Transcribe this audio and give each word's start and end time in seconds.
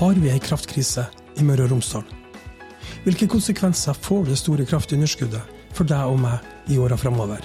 Har 0.00 0.14
vi 0.16 0.30
ei 0.32 0.40
kraftkrise 0.40 1.02
i 1.36 1.44
Møre 1.44 1.66
og 1.66 1.74
Romsdal? 1.74 2.06
Hvilke 3.04 3.26
konsekvenser 3.28 3.98
får 4.00 4.30
det 4.30 4.38
store 4.40 4.64
kraftunderskuddet 4.64 5.58
for 5.76 5.84
deg 5.90 6.08
og 6.08 6.16
meg 6.22 6.72
i 6.72 6.78
åra 6.80 6.96
framover? 6.96 7.42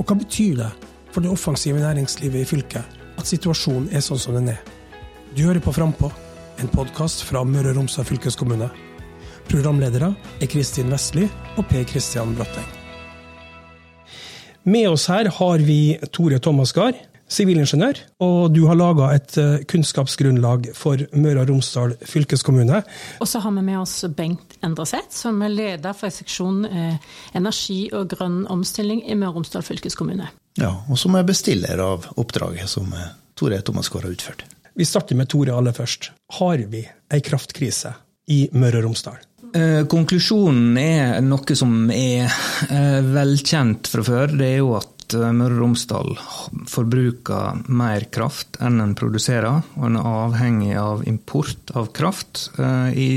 Og 0.00 0.08
hva 0.08 0.16
betyr 0.16 0.54
det 0.62 0.70
for 1.12 1.20
det 1.20 1.28
offensive 1.28 1.82
næringslivet 1.82 2.40
i 2.40 2.48
fylket 2.48 2.96
at 3.20 3.28
situasjonen 3.28 3.90
er 3.92 4.00
sånn 4.06 4.22
som 4.22 4.38
den 4.38 4.48
er? 4.54 4.62
Du 5.36 5.42
hører 5.44 5.60
på 5.60 5.74
Frampå, 5.76 6.08
en 6.56 6.72
podkast 6.72 7.26
fra 7.28 7.42
Møre 7.44 7.74
og 7.74 7.82
Romsdal 7.82 8.08
fylkeskommune. 8.08 8.70
Programledere 9.44 10.14
er 10.40 10.48
Kristin 10.48 10.88
Vestli 10.88 11.28
og 11.58 11.68
Per 11.68 11.84
Kristian 11.92 12.32
Bratteng. 12.40 12.72
Med 14.64 14.88
oss 14.94 15.10
her 15.12 15.28
har 15.28 15.68
vi 15.68 15.98
Tore 16.08 16.40
Thomas 16.40 16.72
Gahr, 16.72 16.96
sivilingeniør, 17.26 17.98
og 18.22 18.54
du 18.54 18.62
har 18.68 18.78
laga 18.78 19.10
et 19.16 19.36
eh, 19.40 19.58
kunnskapsgrunnlag 19.68 20.70
for 20.78 21.02
Møre 21.18 21.42
og 21.42 21.50
Romsdal 21.50 21.96
fylkeskommune. 22.06 22.82
Og 23.22 23.28
så 23.28 23.42
har 23.42 23.54
vi 23.56 23.64
med 23.66 23.80
oss 23.80 23.98
Bengt 24.16 24.56
Endreseth, 24.66 25.10
som 25.14 25.42
er 25.42 25.54
leder 25.54 25.96
for 25.96 26.14
seksjon 26.14 26.64
eh, 26.68 27.12
energi 27.38 27.86
og 27.92 28.12
grønn 28.14 28.44
omstilling 28.52 29.02
i 29.04 29.18
Møre 29.18 29.34
og 29.34 29.40
Romsdal 29.40 29.66
fylkeskommune. 29.66 30.30
Ja, 30.60 30.72
og 30.86 30.98
som 31.00 31.18
er 31.18 31.26
bestiller 31.26 31.82
av 31.82 32.06
oppdraget 32.16 32.70
som 32.70 32.94
eh, 32.94 33.14
Tore 33.36 33.60
Thomas 33.66 33.90
Gahr 33.92 34.06
har 34.06 34.14
utført. 34.14 34.46
Vi 34.76 34.86
starter 34.86 35.18
med 35.18 35.30
Tore 35.32 35.54
aller 35.56 35.74
først. 35.74 36.12
Har 36.38 36.62
vi 36.70 36.84
ei 36.86 37.22
kraftkrise 37.24 37.96
i 38.30 38.44
Møre 38.54 38.84
og 38.84 38.90
Romsdal? 38.90 39.18
Eh, 39.56 39.82
konklusjonen 39.90 40.78
er 40.78 41.22
noe 41.24 41.56
som 41.58 41.88
er 41.90 42.30
velkjent 43.02 43.88
fra 43.90 44.04
før. 44.06 44.36
Det 44.36 44.52
er 44.54 44.60
jo 44.60 44.76
at 44.78 44.95
Eh, 45.14 45.32
Møre 45.36 45.54
og 45.54 45.62
Romsdal 45.62 46.14
forbruker 46.70 47.62
mer 47.68 48.06
kraft 48.12 48.58
enn 48.62 48.80
en 48.82 48.94
produserer, 48.98 49.62
og 49.76 49.88
en 49.88 49.98
er 50.00 50.08
avhengig 50.24 50.72
av 50.80 51.04
import 51.08 51.72
av 51.78 51.92
kraft 51.96 52.48
eh, 52.58 52.90
i 52.96 53.10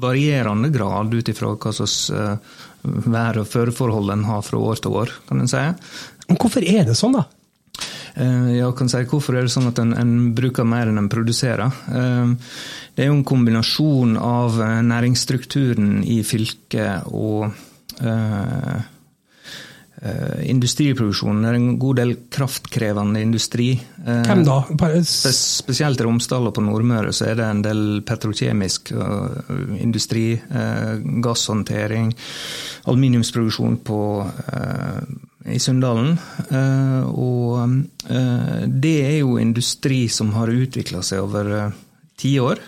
varierende 0.00 0.72
grad 0.74 1.14
ut 1.14 1.30
ifra 1.30 1.54
hva 1.54 1.74
slags 1.76 1.98
eh, 2.10 2.56
vær- 2.82 3.42
og 3.42 3.50
føreforhold 3.50 4.14
en 4.14 4.26
har 4.26 4.42
fra 4.46 4.62
år 4.70 4.80
til 4.82 4.96
år, 5.02 5.12
kan 5.28 5.42
en 5.42 5.50
si. 5.50 5.66
Men 6.26 6.40
hvorfor 6.40 6.64
er 6.64 6.88
det 6.88 6.98
sånn, 6.98 7.18
da? 7.20 7.26
Jeg 8.20 8.74
kan 8.74 8.88
si, 8.90 8.98
hvorfor 9.06 9.36
er 9.38 9.46
det 9.46 9.52
sånn 9.54 9.68
at 9.68 9.78
en, 9.78 9.92
en 9.94 10.14
bruker 10.34 10.66
mer 10.66 10.88
enn 10.90 10.98
en 10.98 11.08
produserer? 11.08 11.70
Det 11.86 13.04
er 13.04 13.06
jo 13.06 13.14
en 13.14 13.24
kombinasjon 13.24 14.16
av 14.18 14.58
næringsstrukturen 14.84 16.00
i 16.02 16.18
fylket 16.26 17.06
og 17.14 17.54
industriproduksjonen 20.00 21.44
er 21.44 21.56
en 21.58 21.74
god 21.80 21.98
del 22.00 22.14
kraftkrevende 22.32 23.20
industri. 23.20 23.74
Uh, 24.00 24.22
Hvem 24.24 24.44
da? 24.46 24.62
Spes 25.04 25.40
spesielt 25.60 26.00
i 26.00 26.06
Romsdal 26.06 26.48
og 26.48 26.54
på 26.56 26.64
Nordmøre 26.64 27.12
så 27.12 27.28
er 27.28 27.40
det 27.40 27.48
en 27.48 27.60
del 27.64 27.82
petrokjemisk 28.08 28.94
uh, 28.96 29.28
industri, 29.76 30.32
gasshåndtering, 31.20 32.14
aluminiumsproduksjon 32.88 33.76
på, 33.84 34.00
i 35.50 35.58
Sunndalen. 35.60 36.16
og 37.10 37.74
det 38.82 38.94
er 39.04 39.16
jo 39.20 39.36
industri 39.40 40.06
som 40.12 40.32
har 40.36 40.52
utvikla 40.52 41.02
seg 41.06 41.22
over 41.24 41.72
tiår. 42.20 42.62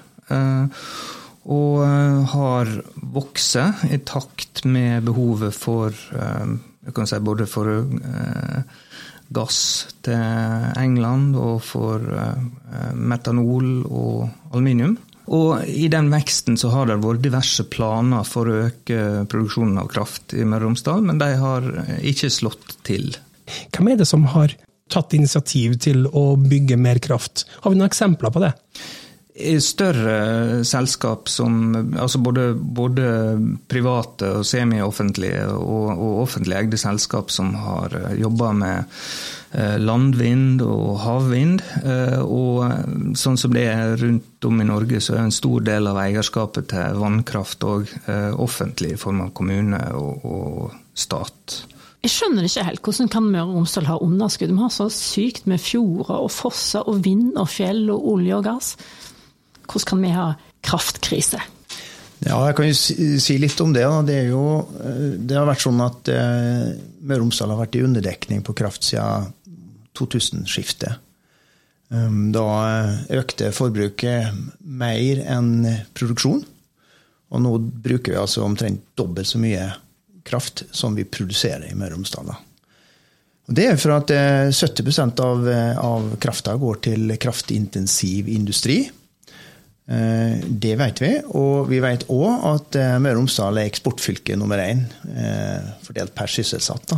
og 1.42 1.78
har 2.34 2.74
vokst 3.17 3.56
i 3.91 4.00
takt 4.06 4.64
med 4.64 5.08
behovet 5.08 5.56
for 5.56 5.96
jeg 6.83 6.97
kan 6.97 7.08
si 7.08 7.20
både 7.22 7.47
for 7.50 7.69
eh, 7.70 8.83
gass 9.33 9.58
til 10.05 10.77
England 10.80 11.36
og 11.39 11.62
for 11.64 12.02
eh, 12.02 12.92
metanol 12.98 13.84
og 13.86 14.28
aluminium. 14.52 14.98
Og 15.33 15.62
i 15.70 15.86
den 15.89 16.11
veksten 16.12 16.58
så 16.58 16.72
har 16.72 16.91
det 16.91 16.98
vært 17.05 17.22
diverse 17.22 17.64
planer 17.70 18.27
for 18.27 18.50
å 18.50 18.58
øke 18.66 19.27
produksjonen 19.30 19.78
av 19.80 19.89
kraft 19.92 20.34
i 20.34 20.42
Møre 20.42 20.66
og 20.66 20.72
Romsdal, 20.72 21.05
men 21.06 21.20
de 21.22 21.30
har 21.39 21.68
ikke 22.02 22.33
slått 22.34 22.77
til. 22.84 23.14
Hvem 23.70 23.92
er 23.92 24.02
det 24.02 24.08
som 24.11 24.27
har 24.34 24.57
tatt 24.92 25.14
initiativ 25.17 25.78
til 25.86 26.05
å 26.11 26.34
bygge 26.36 26.77
mer 26.77 26.98
kraft? 27.02 27.46
Har 27.62 27.73
vi 27.73 27.78
noen 27.78 27.89
eksempler 27.89 28.34
på 28.34 28.42
det? 28.42 28.51
Større 29.61 30.65
selskap 30.65 31.29
som 31.29 31.73
altså 31.97 32.19
både, 32.19 32.53
både 32.55 33.05
private 33.69 34.29
og 34.39 34.47
semi-offentlige 34.47 35.47
og, 35.57 35.89
og 35.97 36.23
offentlig 36.27 36.59
eide 36.59 36.81
selskap 36.81 37.33
som 37.33 37.55
har 37.57 37.97
eh, 37.97 38.19
jobba 38.20 38.53
med 38.53 38.85
eh, 39.57 39.79
landvind 39.81 40.61
og 40.67 41.01
havvind. 41.01 41.65
Eh, 41.81 42.20
og 42.20 43.17
sånn 43.17 43.41
som 43.41 43.57
det 43.57 43.67
er 43.73 43.97
rundt 44.03 44.45
om 44.45 44.61
i 44.61 44.69
Norge, 44.69 45.01
så 45.01 45.17
er 45.17 45.25
en 45.25 45.35
stor 45.35 45.64
del 45.64 45.89
av 45.89 46.01
eierskapet 46.05 46.69
til 46.75 47.01
vannkraft 47.01 47.64
òg 47.64 47.93
offentlig 48.43 48.97
i 48.97 49.01
form 49.01 49.23
av 49.25 49.33
kommune 49.37 49.81
og, 49.97 50.27
og 50.29 50.99
stat. 50.99 51.63
Jeg 52.03 52.11
skjønner 52.11 52.49
ikke 52.49 52.64
helt. 52.67 52.83
Hvordan 52.83 53.11
kan 53.14 53.27
Møre 53.31 53.45
og 53.47 53.61
Romsdal 53.61 53.87
ha 53.87 53.97
underskudd? 54.03 54.51
Vi 54.51 54.59
har 54.59 54.73
så 54.75 54.89
sykt 54.91 55.47
med 55.47 55.63
fjorder 55.63 56.17
og 56.19 56.33
fosser 56.35 56.89
og 56.91 57.05
vind 57.05 57.37
og 57.39 57.47
fjell 57.49 57.87
og 57.95 58.09
olje 58.17 58.41
og 58.41 58.49
gass. 58.49 58.73
Hvordan 59.67 59.89
kan 59.89 60.02
vi 60.02 60.14
ha 60.14 60.28
kraftkrise? 60.62 61.40
Ja, 62.23 62.39
jeg 62.46 62.55
kan 62.55 62.68
jo 62.68 63.18
si 63.23 63.36
litt 63.42 63.61
om 63.64 63.73
det. 63.74 63.84
Det, 64.06 64.18
jo, 64.30 64.45
eh, 64.78 65.14
det 65.18 65.39
har 65.39 65.48
vært 65.48 65.64
sånn 65.64 65.80
at 65.83 66.11
eh, 66.12 66.74
Møre 67.02 67.18
og 67.18 67.24
Romsdal 67.24 67.50
har 67.50 67.62
vært 67.64 67.78
i 67.78 67.86
underdekning 67.86 68.45
på 68.46 68.55
kraft 68.58 68.86
siden 68.86 69.33
2000-skiftet. 69.98 71.01
Um, 71.92 72.30
da 72.33 72.45
eh, 72.68 73.18
økte 73.18 73.51
forbruket 73.52 74.39
mer 74.62 75.24
enn 75.27 75.67
produksjon. 75.98 76.45
Og 77.33 77.42
nå 77.42 77.56
bruker 77.58 78.14
vi 78.14 78.20
altså 78.20 78.46
omtrent 78.46 78.84
dobbelt 78.98 79.28
så 79.28 79.40
mye 79.42 79.67
kraft 80.22 80.67
som 80.70 80.95
vi 80.95 81.08
produserer 81.08 81.72
i 81.72 81.74
Møre 81.74 81.96
og 81.96 82.02
Romsdal. 82.05 82.33
Det 83.52 83.64
er 83.67 83.78
for 83.80 83.96
at 83.96 84.12
70% 84.55 85.18
av, 85.24 85.48
av 85.83 86.12
krafta 86.22 86.55
går 86.61 86.78
til 86.86 87.17
kraftintensiv 87.20 88.28
industri. 88.30 88.84
Eh, 89.92 90.39
det 90.48 90.77
vet 90.80 91.03
vi. 91.03 91.11
Og 91.36 91.69
vi 91.69 91.80
vet 91.85 92.07
òg 92.13 92.47
at 92.48 92.79
eh, 92.80 92.97
Møre 93.03 93.19
og 93.19 93.23
Romsdal 93.23 93.61
er 93.61 93.69
eksportfylke 93.69 94.39
nummer 94.41 94.61
én 94.63 94.86
eh, 95.13 95.73
fordelt 95.85 96.14
per 96.17 96.30
sysselsatt. 96.33 96.95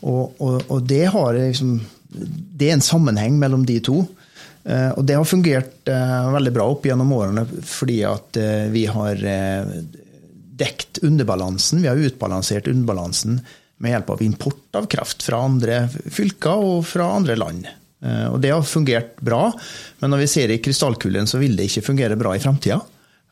Og, 0.00 0.40
og, 0.40 0.62
og 0.70 0.86
det, 0.88 1.04
liksom, 1.36 1.74
det, 2.08 2.70
er 2.70 2.78
en 2.78 2.84
sammenheng 2.84 3.36
mellom 3.40 3.66
de 3.68 3.76
to. 3.84 4.02
Og 4.70 5.00
det 5.08 5.14
har 5.16 5.24
fungert 5.24 5.88
veldig 5.88 6.50
bra 6.52 6.66
opp 6.68 6.84
gjennom 6.84 7.14
årene 7.16 7.46
fordi 7.64 8.02
at 8.04 8.36
vi 8.68 8.82
har 8.92 9.22
dekt 10.60 11.00
underbalansen. 11.00 11.80
Vi 11.80 11.88
har 11.88 11.96
utbalansert 11.96 12.68
underbalansen 12.68 13.38
med 13.80 13.94
hjelp 13.94 14.12
av 14.12 14.22
import 14.24 14.76
av 14.76 14.88
kraft 14.92 15.24
fra 15.24 15.40
andre 15.48 15.86
fylker 15.88 16.60
og 16.60 16.84
fra 16.92 17.08
andre 17.16 17.38
land. 17.40 17.70
Eh, 18.00 18.26
og 18.30 18.40
det 18.42 18.52
har 18.54 18.64
fungert 18.66 19.16
bra, 19.20 19.46
men 20.00 20.12
når 20.12 20.24
vi 20.24 20.30
ser 20.32 20.52
i 20.52 20.60
krystallkulen, 20.62 21.28
så 21.28 21.40
vil 21.40 21.56
det 21.58 21.68
ikke 21.68 21.86
fungere 21.90 22.18
bra 22.20 22.34
i 22.36 22.42
framtida. 22.42 22.80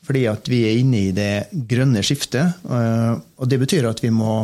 Fordi 0.09 0.25
at 0.31 0.49
vi 0.49 0.62
er 0.65 0.79
inne 0.81 1.03
i 1.09 1.12
det 1.12 1.49
grønne 1.69 2.03
skiftet. 2.06 2.65
Eh, 2.65 3.12
og 3.17 3.51
det 3.51 3.61
betyr 3.61 3.89
at 3.91 4.03
vi 4.05 4.12
må 4.15 4.41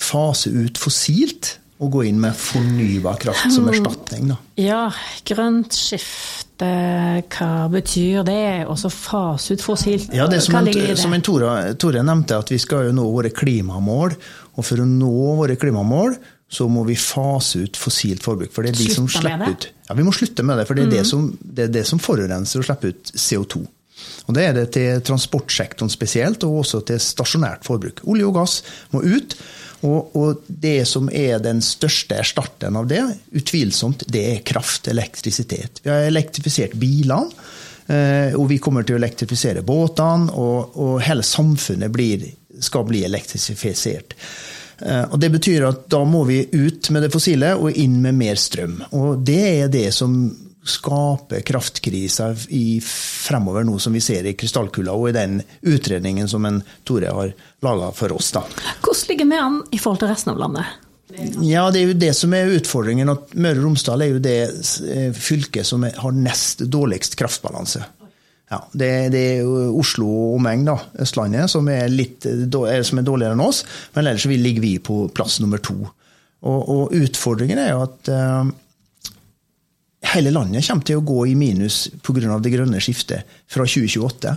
fase 0.00 0.50
ut 0.50 0.78
fossilt 0.80 1.56
og 1.82 1.90
gå 1.90 2.04
inn 2.08 2.20
med 2.22 2.36
fornybar 2.38 3.18
kraft 3.22 3.50
som 3.52 3.66
erstatning. 3.70 4.28
Da. 4.30 4.36
Ja, 4.62 4.82
grønt 5.26 5.74
skifte, 5.74 6.68
hva 7.34 7.66
betyr 7.72 8.22
det? 8.26 8.64
Og 8.70 8.78
så 8.78 8.90
fase 8.94 9.56
ut 9.56 9.64
fossilt? 9.64 10.14
Ja, 10.14 10.28
det 10.30 10.40
som, 10.46 10.56
det 10.64 10.94
som 11.00 11.14
Tore, 11.26 11.74
Tore 11.80 12.04
nevnte, 12.06 12.38
at 12.38 12.54
vi 12.54 12.60
skal 12.62 12.88
jo 12.88 12.94
nå 12.94 13.08
våre 13.10 13.34
klimamål. 13.34 14.14
Og 14.54 14.62
for 14.62 14.84
å 14.84 14.86
nå 14.86 15.34
våre 15.40 15.58
klimamål, 15.58 16.14
så 16.54 16.68
må 16.70 16.84
vi 16.86 16.96
fase 16.98 17.64
ut 17.66 17.78
fossilt 17.78 18.24
forbruk. 18.24 18.52
For 18.54 18.64
det 18.64 18.74
er 18.74 18.78
de 18.78 18.86
Slutte 18.86 19.00
som 19.00 19.08
slipper 19.10 19.54
ut 19.54 19.70
Ja, 19.88 19.96
vi 19.98 20.06
må 20.06 20.14
slutte 20.16 20.46
med 20.46 20.60
det, 20.60 20.68
for 20.68 20.78
det 20.78 20.86
er, 20.86 20.90
mm. 20.90 20.94
det, 20.94 21.06
som, 21.08 21.26
det, 21.42 21.66
er 21.66 21.72
det 21.74 21.86
som 21.88 22.02
forurenser 22.02 22.62
og 22.62 22.68
slipper 22.68 22.94
ut 22.94 23.12
CO2. 23.12 23.64
Og 24.24 24.36
Det 24.36 24.44
er 24.44 24.54
det 24.56 24.64
til 24.74 25.02
transportsektoren 25.04 25.92
spesielt, 25.92 26.46
og 26.46 26.62
også 26.62 26.80
til 26.88 27.02
stasjonært 27.02 27.66
forbruk. 27.66 28.02
Olje 28.10 28.30
og 28.30 28.38
gass 28.38 28.56
må 28.94 29.02
ut. 29.04 29.36
Og, 29.84 30.14
og 30.16 30.46
det 30.48 30.86
som 30.88 31.10
er 31.12 31.42
den 31.44 31.60
største 31.64 32.16
erstatteren 32.22 32.78
av 32.80 32.88
det, 32.88 33.02
utvilsomt, 33.36 34.06
det 34.08 34.24
er 34.30 34.46
kraft, 34.46 34.88
elektrisitet. 34.88 35.82
Vi 35.84 35.92
har 35.92 36.08
elektrifisert 36.08 36.78
bilene. 36.80 37.28
Eh, 37.84 38.32
og 38.32 38.48
vi 38.48 38.56
kommer 38.64 38.86
til 38.86 38.96
å 38.96 39.00
elektrifisere 39.02 39.60
båtene, 39.66 40.32
og, 40.32 40.76
og 40.80 41.02
hele 41.04 41.24
samfunnet 41.26 41.92
blir, 41.92 42.24
skal 42.64 42.86
bli 42.88 43.02
elektrifisert. 43.04 44.16
Eh, 44.80 45.04
og 45.10 45.18
Det 45.20 45.30
betyr 45.32 45.68
at 45.68 45.84
da 45.92 46.04
må 46.04 46.24
vi 46.28 46.42
ut 46.52 46.90
med 46.90 47.06
det 47.06 47.12
fossile 47.14 47.54
og 47.56 47.76
inn 47.76 48.00
med 48.02 48.14
mer 48.18 48.40
strøm. 48.40 48.80
Og 48.92 49.24
Det 49.24 49.42
er 49.64 49.68
det 49.68 49.92
som 49.94 50.16
skaper 50.64 51.42
kraftkriser 51.44 52.46
i 52.56 52.80
fremover 52.80 53.66
nå, 53.68 53.76
som 53.78 53.92
vi 53.92 54.00
ser 54.00 54.24
i 54.24 54.32
krystallkula 54.32 54.94
og 54.96 55.10
i 55.10 55.16
den 55.16 55.42
utredningen 55.60 56.28
som 56.28 56.46
en 56.48 56.62
Tore 56.88 57.12
har 57.12 57.34
laga 57.62 57.90
for 57.92 58.16
oss. 58.16 58.32
da. 58.32 58.42
Hvordan 58.80 59.08
ligger 59.10 59.28
vi 59.28 59.42
an 59.44 59.60
i 59.70 59.78
forhold 59.78 60.00
til 60.00 60.08
resten 60.08 60.32
av 60.32 60.40
landet? 60.40 60.80
Ja, 61.44 61.70
Det 61.70 61.80
er 61.80 61.86
jo 61.92 61.98
det 62.00 62.14
som 62.16 62.32
er 62.34 62.50
utfordringen. 62.56 63.08
at 63.10 63.34
Møre 63.34 63.58
og 63.58 63.64
Romsdal 63.64 64.02
er 64.02 64.08
jo 64.14 64.18
det 64.18 64.38
eh, 64.88 65.12
fylket 65.12 65.66
som 65.66 65.82
har 65.84 66.12
nest 66.12 66.64
dårligst 66.64 67.16
kraftbalanse. 67.16 67.84
Ja, 68.54 68.60
det, 68.70 68.90
det, 69.14 69.22
er 69.40 69.72
Oslo 69.74 70.06
og 70.06 70.38
omegn, 70.38 70.68
Østlandet, 71.02 71.50
som 71.50 71.66
er, 71.72 71.88
litt, 71.90 72.22
som 72.22 73.00
er 73.00 73.06
dårligere 73.06 73.34
enn 73.34 73.42
oss. 73.42 73.64
Men 73.96 74.06
ellers 74.06 74.26
ligger 74.30 74.62
vi 74.62 74.76
på 74.78 75.04
plass 75.14 75.40
nummer 75.42 75.62
to. 75.64 75.80
Og, 76.44 76.60
og 76.60 76.94
utfordringen 76.94 77.58
er 77.58 77.72
jo 77.72 77.82
at 77.86 78.10
uh, 78.12 78.50
hele 80.12 80.34
landet 80.34 80.66
kommer 80.68 80.86
til 80.86 81.00
å 81.00 81.06
gå 81.06 81.24
i 81.30 81.36
minus 81.38 81.86
pga. 82.04 82.38
det 82.44 82.52
grønne 82.52 82.82
skiftet 82.84 83.24
fra 83.50 83.66
2028. 83.66 84.36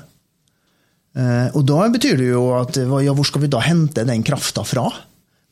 Uh, 1.17 1.47
og 1.51 1.61
da 1.67 1.83
betyr 1.93 2.17
det 2.21 2.31
jo 2.31 2.47
at 2.57 2.79
ja, 2.79 3.13
hvor 3.13 3.27
skal 3.27 3.43
vi 3.43 3.51
da 3.53 3.61
hente 3.65 4.07
den 4.07 4.25
krafta 4.25 4.65
fra? 4.65 4.87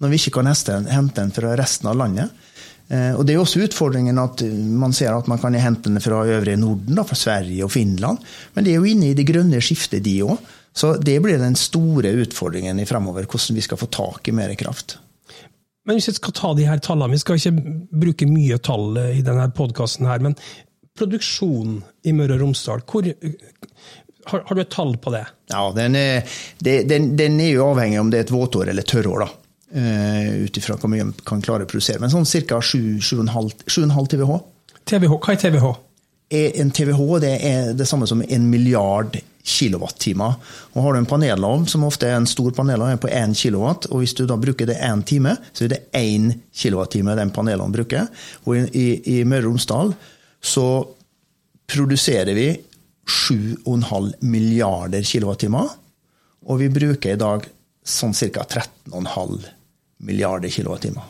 Når 0.02 0.12
vi 0.12 0.22
ikke 0.22 0.40
kan 0.40 0.50
hente 0.50 1.22
den 1.22 1.36
fra 1.36 1.54
resten 1.60 1.92
av 1.92 2.00
landet. 2.00 2.34
Eh, 2.88 3.14
og 3.16 3.26
Det 3.26 3.34
er 3.34 3.42
også 3.42 3.64
utfordringen 3.66 4.20
at 4.22 4.44
man 4.46 4.94
ser 4.94 5.16
at 5.16 5.30
man 5.32 5.42
kan 5.42 5.58
hente 5.58 5.90
den 5.90 6.02
fra 6.04 6.26
øvrige 6.26 6.60
Norden, 6.62 6.96
da, 6.96 7.06
fra 7.08 7.18
Sverige 7.18 7.66
og 7.66 7.74
Finland. 7.74 8.22
Men 8.54 8.66
de 8.66 8.74
er 8.74 8.80
jo 8.80 8.92
inne 8.92 9.12
i 9.12 9.18
det 9.18 9.28
grønne 9.28 9.62
skiftet, 9.64 10.04
de 10.06 10.20
òg. 10.26 10.38
Så 10.76 10.98
det 11.00 11.22
blir 11.24 11.40
den 11.40 11.56
store 11.56 12.12
utfordringen 12.20 12.80
i 12.80 12.86
fremover, 12.86 13.24
hvordan 13.24 13.56
vi 13.56 13.64
skal 13.64 13.80
få 13.80 13.88
tak 13.88 14.28
i 14.28 14.36
mer 14.36 14.52
kraft. 14.60 14.98
Men 15.86 15.96
hvis 15.96 16.10
jeg 16.10 16.18
skal 16.18 16.34
ta 16.36 16.54
de 16.58 16.66
her 16.68 16.82
tallene, 16.84 17.14
vi 17.14 17.22
skal 17.22 17.38
ikke 17.40 17.76
bruke 17.94 18.28
mye 18.28 18.58
tall 18.60 18.98
i 19.14 19.22
denne 19.24 19.46
podkasten 19.56 20.10
men 20.22 20.36
produksjonen 20.98 21.82
i 22.08 22.14
Møre 22.16 22.38
og 22.38 22.42
Romsdal, 22.42 22.84
hvor, 22.90 23.08
har, 24.26 24.44
har, 24.48 24.56
du 24.56 24.62
et 24.62 24.74
tall 24.74 24.96
på 24.98 25.14
det? 25.14 25.26
Ja, 25.52 25.64
den 25.76 25.96
er, 26.00 26.38
den, 26.60 27.12
den 27.20 27.40
er 27.40 27.52
jo 27.52 27.70
avhengig 27.70 28.00
om 28.02 28.12
det 28.12 28.20
er 28.20 28.28
et 28.28 28.34
våtår 28.34 28.72
eller 28.74 28.88
tørrår. 28.88 29.26
da. 29.26 29.45
Uh, 29.76 30.46
Ut 30.46 30.58
ifra 30.58 30.78
hvor 30.80 30.88
mye 30.88 31.10
de 31.10 31.26
kan 31.28 31.42
klare 31.44 31.66
å 31.66 31.70
produsere. 31.70 32.00
Men 32.00 32.14
sånn 32.14 32.28
ca. 32.48 32.62
7,5 32.64 34.08
TWh. 34.14 34.38
TVH, 34.86 35.18
Hva 35.18 35.34
er 35.34 35.42
TVH? 35.42 35.72
En 36.36 36.72
TVH 36.74 37.02
det 37.22 37.34
er 37.46 37.74
det 37.78 37.86
samme 37.90 38.08
som 38.10 38.22
en 38.24 38.46
milliard 38.50 39.18
kilowattimer. 39.46 40.38
Og 40.74 40.82
Har 40.82 40.94
du 40.94 41.00
en 41.00 41.10
panelovn, 41.10 41.68
som 41.70 41.86
ofte 41.86 42.08
er 42.10 42.18
en 42.18 42.28
stor 42.30 42.52
panelovn, 42.56 42.98
på 43.02 43.10
1 43.12 43.36
kilowatt, 43.38 43.90
og 43.92 44.02
hvis 44.02 44.16
du 44.18 44.26
da 44.26 44.38
bruker 44.42 44.70
det 44.70 44.80
én 44.82 45.04
time, 45.06 45.36
så 45.54 45.66
er 45.66 45.74
det 45.76 45.82
1 45.94 46.32
kilowattime 46.54 47.16
den 47.18 47.34
panelovnen 47.36 47.76
bruker. 47.76 48.08
Og 48.46 48.58
i, 48.58 48.64
i, 48.74 48.88
i 49.20 49.24
Møre 49.24 49.46
og 49.46 49.54
Romsdal 49.54 49.94
så 50.42 50.68
produserer 51.70 52.34
vi 52.38 52.50
7,5 53.06 54.16
milliarder 54.26 55.06
kilowattimer. 55.06 55.70
Og 56.50 56.62
vi 56.62 56.72
bruker 56.74 57.14
i 57.14 57.22
dag 57.22 57.46
sånn 57.86 58.14
ca. 58.18 58.46
13,5 58.90 59.55
milliarder 60.04 60.52
kilowattimer. 60.52 61.06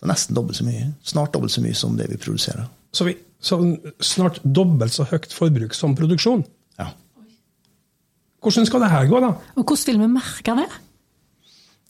Så 0.00 0.08
nesten 0.08 0.36
dobbelt 0.36 0.56
så 0.56 0.64
mye. 0.64 0.90
Snart 1.04 1.34
dobbelt 1.34 1.52
så 1.52 1.62
mye 1.64 1.76
som 1.76 1.96
det 1.98 2.08
vi 2.08 2.18
produserer. 2.20 2.64
Så, 2.96 3.04
vi, 3.04 3.14
så 3.40 3.58
snart 4.00 4.40
dobbelt 4.42 4.94
så 4.96 5.04
høyt 5.10 5.32
forbruk 5.34 5.76
som 5.76 5.96
produksjon? 5.98 6.42
Ja. 6.80 6.88
Hvordan 8.40 8.68
skal 8.68 8.86
det 8.86 8.94
her 8.94 9.10
gå, 9.10 9.20
da? 9.20 9.34
Og 9.60 9.66
hvordan 9.66 9.92
vil 9.92 10.00
vi 10.00 10.14
merke 10.14 10.56
det? 10.56 10.70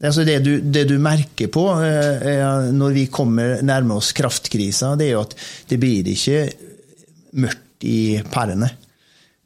Altså 0.00 0.24
det, 0.24 0.38
du, 0.42 0.54
det, 0.64 0.86
du, 0.88 0.96
merker 1.02 1.50
på 1.52 1.62
eh, 1.84 2.70
når 2.72 2.94
vi 2.96 3.06
kommer 3.12 3.60
nærme 3.62 3.98
oss 4.00 4.14
kraftkrisa, 4.16 4.94
det 4.96 5.10
er 5.10 5.12
jo 5.12 5.24
at 5.26 5.34
det 5.68 5.76
blir 5.80 6.08
ikke 6.08 6.38
mørkt 7.44 7.84
i 7.84 7.98
pærene. 8.32 8.70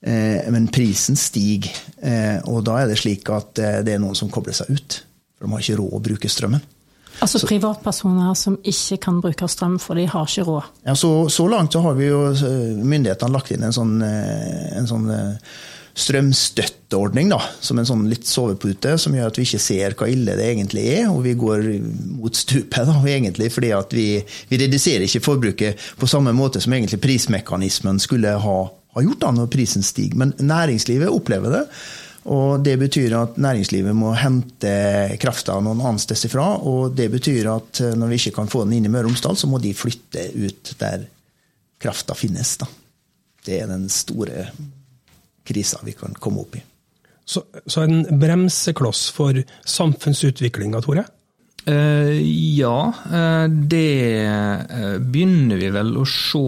Eh, 0.05 0.47
men 0.55 0.71
prisen 0.73 1.19
stiger. 1.19 1.75
Eh, 1.99 2.39
og 2.47 2.63
da 2.69 2.79
er 2.81 2.93
det 2.93 3.01
slik 3.03 3.29
at 3.35 3.59
det 3.59 3.97
er 3.97 4.01
noen 4.01 4.17
som 4.17 4.31
kobler 4.33 4.57
seg 4.57 4.71
ut. 4.73 5.01
For 5.35 5.45
de 5.45 5.53
har 5.53 5.67
ikke 5.67 5.81
råd 5.83 5.99
å 5.99 6.03
bruke 6.09 6.31
strømmen. 6.31 6.63
Altså 7.23 7.41
privatpersoner 7.47 8.35
som 8.39 8.57
ikke 8.67 8.99
kan 9.07 9.21
bruke 9.23 9.49
strøm, 9.49 9.79
for 9.83 9.99
de 9.99 10.09
har 10.11 10.27
ikke 10.27 10.47
råd? 10.49 10.73
Ja, 10.89 10.97
Så, 10.99 11.13
så 11.31 11.47
langt 11.49 11.73
så 11.73 11.85
har 11.85 11.95
vi 11.99 12.11
jo 12.11 12.25
myndighetene 12.83 13.33
lagt 13.33 13.55
inn 13.55 13.63
en 13.65 13.77
sånn, 13.77 14.01
en 14.03 14.91
sånn 14.91 15.07
strømstøtteordning, 15.95 17.31
da, 17.31 17.39
som 17.63 17.79
en 17.79 17.87
sånn 17.87 18.07
litt 18.11 18.27
sovepute, 18.27 18.97
som 18.99 19.15
gjør 19.15 19.31
at 19.31 19.39
vi 19.39 19.47
ikke 19.47 19.63
ser 19.63 19.95
hva 19.99 20.09
ille 20.11 20.35
det 20.39 20.49
egentlig 20.51 20.87
er, 20.91 21.05
og 21.11 21.23
vi 21.27 21.37
går 21.39 21.69
mot 22.19 22.35
stupet, 22.35 22.83
da, 22.89 22.97
egentlig, 23.07 23.53
fordi 23.55 23.71
at 23.77 23.95
vi, 23.95 24.09
vi 24.51 24.59
reduserer 24.61 25.07
ikke 25.07 25.23
forbruket 25.25 25.85
på 26.01 26.11
samme 26.11 26.35
måte 26.35 26.63
som 26.63 26.75
egentlig 26.75 26.99
prismekanismen 27.05 28.03
skulle 28.03 28.35
ha, 28.43 28.57
ha 28.67 29.05
gjort 29.07 29.23
da 29.23 29.31
når 29.37 29.53
prisen 29.55 29.87
stiger. 29.87 30.19
Men 30.19 30.35
næringslivet 30.43 31.15
opplever 31.15 31.61
det. 31.61 31.63
Og 32.33 32.63
Det 32.65 32.79
betyr 32.81 33.13
at 33.19 33.37
næringslivet 33.37 33.97
må 33.97 34.15
hente 34.17 34.71
krafta 35.21 35.59
noen 35.61 35.83
annensteds 35.83 36.25
ifra. 36.29 36.47
Og 36.65 36.95
det 36.97 37.11
betyr 37.13 37.51
at 37.53 37.83
eh, 37.85 37.97
når 37.99 38.13
vi 38.13 38.21
ikke 38.21 38.37
kan 38.41 38.49
få 38.49 38.65
den 38.65 38.79
inn 38.79 38.89
i 38.89 38.93
Møre 38.93 39.09
og 39.09 39.13
Romsdal, 39.13 39.37
så 39.37 39.51
må 39.51 39.61
de 39.61 39.75
flytte 39.77 40.31
ut 40.33 40.73
der 40.81 41.05
krafta 41.85 42.17
finnes. 42.17 42.57
Da. 42.63 42.71
Det 43.45 43.61
er 43.61 43.69
den 43.69 43.91
store 43.93 44.49
krisa 45.45 45.83
vi 45.85 45.93
kan 45.99 46.17
komme 46.17 46.47
opp 46.47 46.57
i. 46.57 46.63
Så, 47.25 47.45
så 47.67 47.85
en 47.85 48.05
bremsekloss 48.21 49.11
for 49.17 49.37
samfunnsutviklinga, 49.69 50.81
Tore? 50.85 51.05
Uh, 51.65 52.21
ja, 52.57 52.93
uh, 53.13 53.49
det 53.49 54.27
uh, 54.29 54.99
begynner 55.01 55.57
vi 55.57 55.71
vel 55.73 55.95
å 55.97 56.05
se 56.09 56.43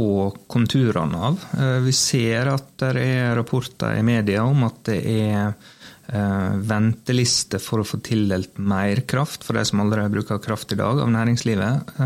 konturene 0.51 1.23
av. 1.31 1.47
vi 1.85 1.95
ser 1.97 2.51
at 2.53 2.75
det 2.83 2.91
er 3.01 3.33
rapporter 3.39 3.97
i 3.97 4.05
media 4.05 4.45
om 4.45 4.67
at 4.69 4.85
det 4.91 5.01
er 5.17 5.73
venteliste 6.07 7.59
for 7.59 7.83
å 7.83 7.87
få 7.89 7.99
tildelt 8.05 8.61
mer 8.63 9.01
kraft 9.11 9.43
for 9.43 9.59
de 9.59 9.65
som 9.67 9.81
allerede 9.83 10.13
bruker 10.15 10.39
kraft 10.39 10.71
i 10.71 10.79
dag, 10.79 11.01
av 11.03 11.11
næringslivet. 11.11 11.97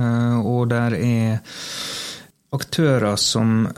og 0.40 0.70
der 0.70 0.96
er 0.96 1.42
aktører 2.56 3.20
som 3.20 3.68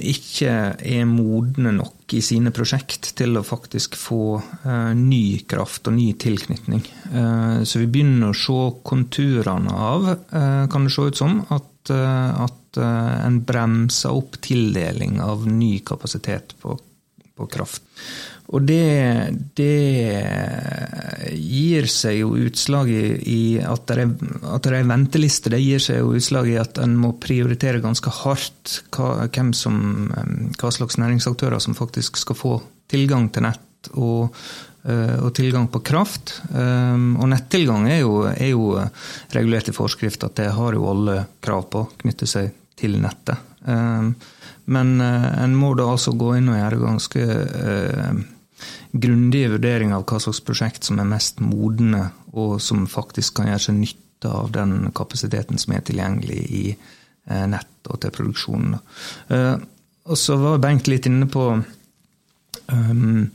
ikke 0.00 0.54
er 0.80 1.04
modne 1.10 1.74
nok 1.76 1.93
i 2.12 2.20
sine 2.22 2.52
prosjekt 2.54 3.12
til 3.18 3.38
å 3.38 3.44
faktisk 3.46 3.96
få 3.98 4.36
uh, 4.36 4.92
ny 4.96 5.44
kraft 5.48 5.88
og 5.88 5.96
ny 5.96 6.10
tilknytning. 6.20 6.82
Uh, 7.14 7.62
så 7.64 7.80
vi 7.80 7.88
begynner 7.90 8.32
å 8.32 8.36
se 8.36 8.58
konturene 8.84 9.72
av, 9.72 10.10
uh, 10.34 10.64
kan 10.70 10.84
det 10.84 10.92
se 10.94 11.06
ut 11.08 11.22
som, 11.22 11.40
at, 11.48 11.70
at 11.94 12.78
en 12.80 13.42
bremser 13.44 14.14
opp 14.16 14.38
tildeling 14.42 15.18
av 15.20 15.44
ny 15.46 15.78
kapasitet 15.84 16.54
på, 16.62 16.78
på 17.36 17.48
kraft. 17.52 17.84
Og 18.52 18.60
det, 18.68 19.32
det, 19.56 19.76
gir 21.32 21.86
seg 21.88 22.18
jo 22.18 22.34
utslag 22.44 22.90
i, 22.92 23.04
i 23.24 23.40
at, 23.64 23.86
det 23.88 24.04
er, 24.04 24.10
at 24.52 24.68
venteliste. 24.84 25.52
Det 25.54 25.62
gir 25.62 25.80
seg 25.82 26.02
jo 26.02 26.12
utslag 26.18 26.50
i 26.52 26.58
at 26.60 26.78
en 26.82 26.96
må 27.00 27.14
prioritere 27.20 27.80
ganske 27.84 28.12
hardt 28.20 28.82
hva, 28.94 29.30
som, 29.56 29.78
hva 30.60 30.74
slags 30.76 31.00
næringsaktører 31.00 31.62
som 31.62 31.76
faktisk 31.78 32.20
skal 32.20 32.38
få 32.38 32.54
tilgang 32.92 33.30
til 33.32 33.46
nett 33.48 33.90
og, 33.96 34.36
eh, 34.84 35.16
og 35.24 35.32
tilgang 35.36 35.70
på 35.72 35.80
kraft. 35.86 36.36
Eh, 36.52 37.00
og 37.16 37.30
nettilgang 37.32 37.88
er 37.88 38.02
jo, 38.02 38.26
er 38.28 38.52
jo 38.52 38.76
regulert 39.32 39.72
i 39.72 39.76
forskrift 39.76 40.28
at 40.28 40.36
det 40.42 40.52
har 40.52 40.76
jo 40.76 40.84
alle 40.92 41.22
krav 41.40 41.64
på, 41.72 41.86
knytte 42.04 42.28
seg 42.28 42.52
til 42.76 43.00
nettet. 43.00 43.40
Eh, 43.64 44.12
men 44.64 44.94
en 45.00 45.56
må 45.60 45.74
da 45.76 45.90
altså 45.92 46.14
gå 46.16 46.38
inn 46.38 46.48
og 46.48 46.56
gjøre 46.56 46.84
ganske 46.86 47.24
grundige 48.92 49.52
vurderinger 49.56 49.98
av 49.98 50.06
hva 50.08 50.20
slags 50.22 50.42
prosjekt 50.44 50.88
som 50.88 51.00
er 51.02 51.10
mest 51.10 51.42
modne, 51.42 52.08
og 52.34 52.58
som 52.62 52.86
faktisk 52.90 53.38
kan 53.38 53.50
gjøre 53.50 53.66
seg 53.68 53.78
nytte 53.80 54.30
av 54.30 54.50
den 54.54 54.90
kapasiteten 54.96 55.60
som 55.60 55.76
er 55.76 55.84
tilgjengelig 55.86 56.40
i 56.44 56.64
eh, 56.72 57.46
nett 57.50 57.90
og 57.90 58.00
til 58.02 58.14
produksjonen. 58.14 58.78
Eh, 59.28 59.56
og 60.04 60.20
så 60.20 60.36
var 60.40 60.60
Bengt 60.60 60.88
litt 60.90 61.08
inne 61.08 61.26
på 61.32 61.46
um, 62.68 63.30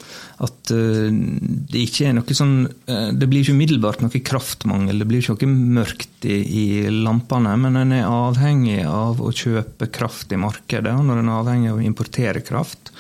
at 0.45 0.73
uh, 0.73 1.07
det 1.09 1.81
ikke 1.85 2.09
er 2.09 2.15
noe 2.17 2.37
sånn 2.37 2.55
uh, 2.67 3.09
Det 3.15 3.29
blir 3.29 3.43
ikke 3.43 3.55
umiddelbart 3.57 4.03
noe 4.03 4.21
kraftmangel, 4.25 5.01
det 5.01 5.07
blir 5.09 5.23
ikke 5.23 5.49
noe 5.49 5.79
mørkt 5.79 6.27
i, 6.29 6.37
i 6.37 6.65
lampene, 6.93 7.55
men 7.61 7.79
en 7.79 7.95
er 7.95 8.09
avhengig 8.09 8.83
av 8.85 9.21
å 9.21 9.33
kjøpe 9.33 9.89
kraft 9.93 10.33
i 10.33 10.39
markedet. 10.41 10.93
Og 10.93 11.09
når 11.09 11.23
en 11.23 11.31
er 11.31 11.41
avhengig 11.41 11.73
av 11.73 11.81
å 11.81 11.87
importere 11.89 12.45
kraft, 12.45 12.93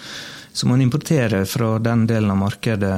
så 0.59 0.67
man 0.67 0.81
importerer 0.81 1.45
fra 1.45 1.79
den 1.79 2.07
delen 2.07 2.31
av 2.31 2.37
markedet 2.37 2.95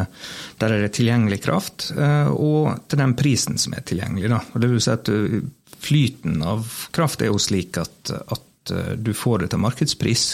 der 0.57 0.73
er 0.73 0.81
det 0.81 0.95
tilgjengelig 0.97 1.43
kraft, 1.43 1.91
eh, 1.93 2.29
og 2.33 2.87
til 2.89 2.97
den 3.03 3.13
prisen 3.19 3.59
som 3.61 3.75
er 3.77 3.83
tilgjengelig. 3.85 4.31
Det 4.55 4.69
vil 4.71 4.81
si 4.81 4.93
at 4.93 5.11
eh, 5.13 5.41
Flyten 5.81 6.43
av 6.45 6.67
kraft 6.93 7.23
er 7.25 7.31
jo 7.31 7.39
slik 7.41 7.79
at, 7.81 8.11
at 8.13 8.73
eh, 8.73 8.91
du 8.97 9.13
får 9.17 9.43
det 9.43 9.51
til 9.53 9.61
markedspris, 9.63 10.25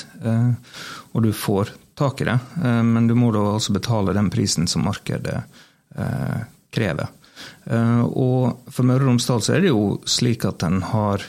og 1.15 1.21
du 1.23 1.29
får 1.31 1.71
tak 1.95 2.19
i 2.19 2.27
det. 2.27 2.35
Men 2.59 3.07
du 3.07 3.13
må 3.15 3.29
da 3.31 3.45
også 3.53 3.75
betale 3.77 4.15
den 4.17 4.27
prisen 4.33 4.67
som 4.67 4.83
markedet 4.83 5.37
krever. 6.75 7.13
Og 8.11 8.67
for 8.67 8.89
Møre 8.89 9.05
og 9.05 9.13
Romsdal 9.13 9.45
så 9.45 9.55
er 9.55 9.63
det 9.63 9.71
jo 9.71 9.95
slik 10.03 10.43
at 10.51 10.67
en 10.67 10.81
har 10.91 11.23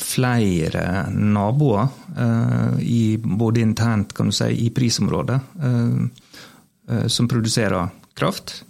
flere 0.00 1.10
naboer, 1.12 1.88
eh, 2.16 2.80
i, 2.80 3.18
både 3.20 3.60
internt 3.60 4.14
kan 4.16 4.30
du 4.30 4.32
si, 4.32 4.48
i 4.66 4.70
prisområdet, 4.70 5.40
eh, 5.60 7.06
som 7.06 7.28
produserer 7.28 7.90
kraft, 8.16 8.62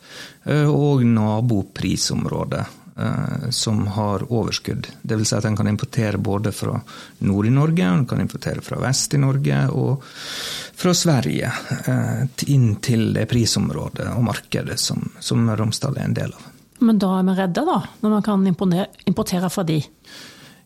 og 0.69 1.05
naboprisområdet. 1.05 2.65
eh, 2.99 3.51
som 3.51 3.87
har 3.87 4.33
overskudd. 4.33 4.87
Dvs. 5.03 5.29
Si 5.29 5.37
at 5.37 5.45
en 5.45 5.57
kan 5.57 5.69
importere 5.69 6.19
både 6.19 6.53
fra 6.53 6.81
nord 7.19 7.47
i 7.47 7.51
Norge, 7.51 7.85
en 7.85 8.07
kan 8.07 8.21
importere 8.21 8.61
fra 8.61 8.81
vest 8.83 9.15
i 9.15 9.19
Norge 9.23 9.61
og 9.71 10.03
fra 10.79 10.95
Sverige 10.95 11.53
eh, 11.87 12.25
inn 12.55 12.77
til 12.83 13.13
det 13.15 13.29
prisområdet 13.31 14.11
og 14.15 14.25
markedet 14.27 14.79
som, 14.81 15.05
som 15.21 15.49
Romsdal 15.51 15.99
er 15.99 16.09
en 16.09 16.19
del 16.19 16.35
av. 16.35 16.49
Men 16.79 16.99
da 17.03 17.17
er 17.19 17.25
vi 17.27 17.39
redde, 17.41 17.65
da, 17.67 17.79
når 18.03 18.13
man 18.13 18.27
kan 18.27 18.45
importere 18.47 19.51
fra 19.51 19.65
de? 19.67 19.81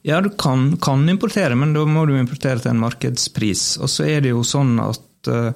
Ja, 0.02 0.20
du 0.20 0.30
kan, 0.34 0.76
kan, 0.82 1.06
importere, 1.08 1.54
men 1.54 1.72
da 1.76 1.84
må 1.86 2.04
du 2.06 2.16
importere 2.18 2.58
til 2.58 2.72
en 2.72 2.82
markedspris. 2.82 3.76
Og 3.82 3.90
så 3.90 4.08
er 4.10 4.24
det 4.24 4.32
jo 4.32 4.42
sånn 4.46 4.74
at 4.82 5.30
uh, 5.30 5.52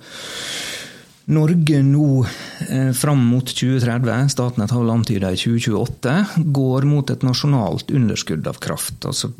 Norge 1.26 1.80
nå 1.82 2.22
eh, 2.70 2.92
fram 2.94 3.24
mot 3.26 3.48
2030, 3.50 4.28
Statnett 4.30 4.70
har 4.70 4.84
vel 4.84 4.92
antyda 4.94 5.32
i 5.34 5.40
2028, 5.40 6.44
går 6.54 6.86
mot 6.86 7.10
et 7.10 7.26
nasjonalt 7.26 7.90
underskudd 7.90 8.46
av 8.46 8.60
kraft. 8.62 9.02
Altså 9.10 9.32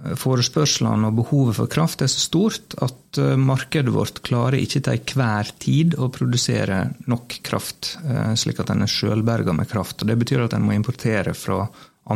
Forespørslene 0.00 1.10
og 1.10 1.18
behovet 1.18 1.58
for 1.58 1.68
kraft 1.68 2.00
er 2.00 2.08
så 2.08 2.22
stort 2.24 2.72
at 2.80 3.20
uh, 3.20 3.34
markedet 3.36 3.92
vårt 3.92 4.22
klarer 4.24 4.56
ikke 4.56 4.80
til 4.86 4.96
enhver 4.96 5.52
tid 5.60 5.98
å 6.00 6.08
produsere 6.08 6.86
nok 7.12 7.42
kraft, 7.44 7.98
uh, 8.08 8.32
slik 8.32 8.64
at 8.64 8.72
en 8.72 8.88
er 8.88 8.94
sjølberga 8.96 9.52
med 9.52 9.68
kraft. 9.68 10.00
Og 10.00 10.08
Det 10.08 10.16
betyr 10.24 10.46
at 10.46 10.56
en 10.56 10.64
må 10.64 10.72
importere 10.72 11.36
fra 11.36 11.66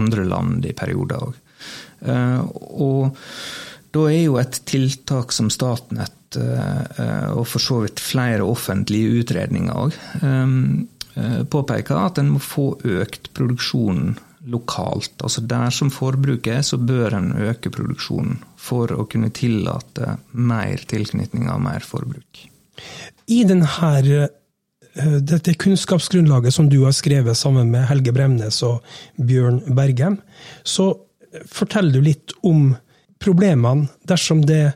andre 0.00 0.24
land 0.24 0.64
i 0.64 0.72
perioder 0.72 1.28
òg. 1.28 1.43
Eh, 2.04 2.40
og 2.76 3.16
da 3.94 4.04
er 4.10 4.24
jo 4.24 4.36
et 4.40 4.60
tiltak 4.68 5.32
som 5.34 5.50
Statnett, 5.52 6.36
eh, 6.36 7.30
og 7.32 7.46
for 7.48 7.62
så 7.62 7.80
vidt 7.84 8.02
flere 8.02 8.46
offentlige 8.46 9.22
utredninger 9.22 9.74
òg, 9.86 9.98
eh, 10.20 11.42
påpeker 11.46 11.98
at 12.00 12.18
en 12.18 12.32
må 12.34 12.42
få 12.42 12.72
økt 12.82 13.32
produksjonen 13.34 14.16
lokalt. 14.50 15.14
Altså 15.22 15.40
Der 15.40 15.70
som 15.70 15.90
forbruket 15.90 16.58
er, 16.58 16.62
så 16.62 16.76
bør 16.76 17.14
en 17.14 17.32
øke 17.32 17.70
produksjonen 17.70 18.42
for 18.56 18.88
å 18.88 19.06
kunne 19.08 19.30
tillate 19.30 20.18
mer 20.32 20.76
tilknytning 20.76 21.48
av 21.48 21.62
mer 21.62 21.80
forbruk. 21.80 22.50
I 23.30 23.44
denne, 23.44 24.28
dette 25.22 25.54
kunnskapsgrunnlaget 25.54 26.52
som 26.52 26.68
du 26.68 26.82
har 26.84 26.92
skrevet 26.92 27.36
sammen 27.36 27.70
med 27.70 27.86
Helge 27.88 28.12
Bremnes 28.12 28.60
og 28.62 28.82
Bjørn 29.16 29.62
Bergem, 29.74 30.18
så 30.62 30.92
forteller 31.50 31.98
du 31.98 32.04
litt 32.04 32.34
om 32.42 32.72
problemene 33.22 33.88
dersom 34.08 34.44
det 34.46 34.74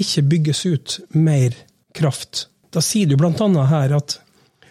ikke 0.00 0.24
bygges 0.30 0.64
ut 0.66 0.96
mer 1.12 1.54
kraft. 1.96 2.46
Da 2.72 2.82
sier 2.84 3.10
du 3.10 3.16
bl.a. 3.18 3.66
her 3.70 3.96
at 3.98 4.20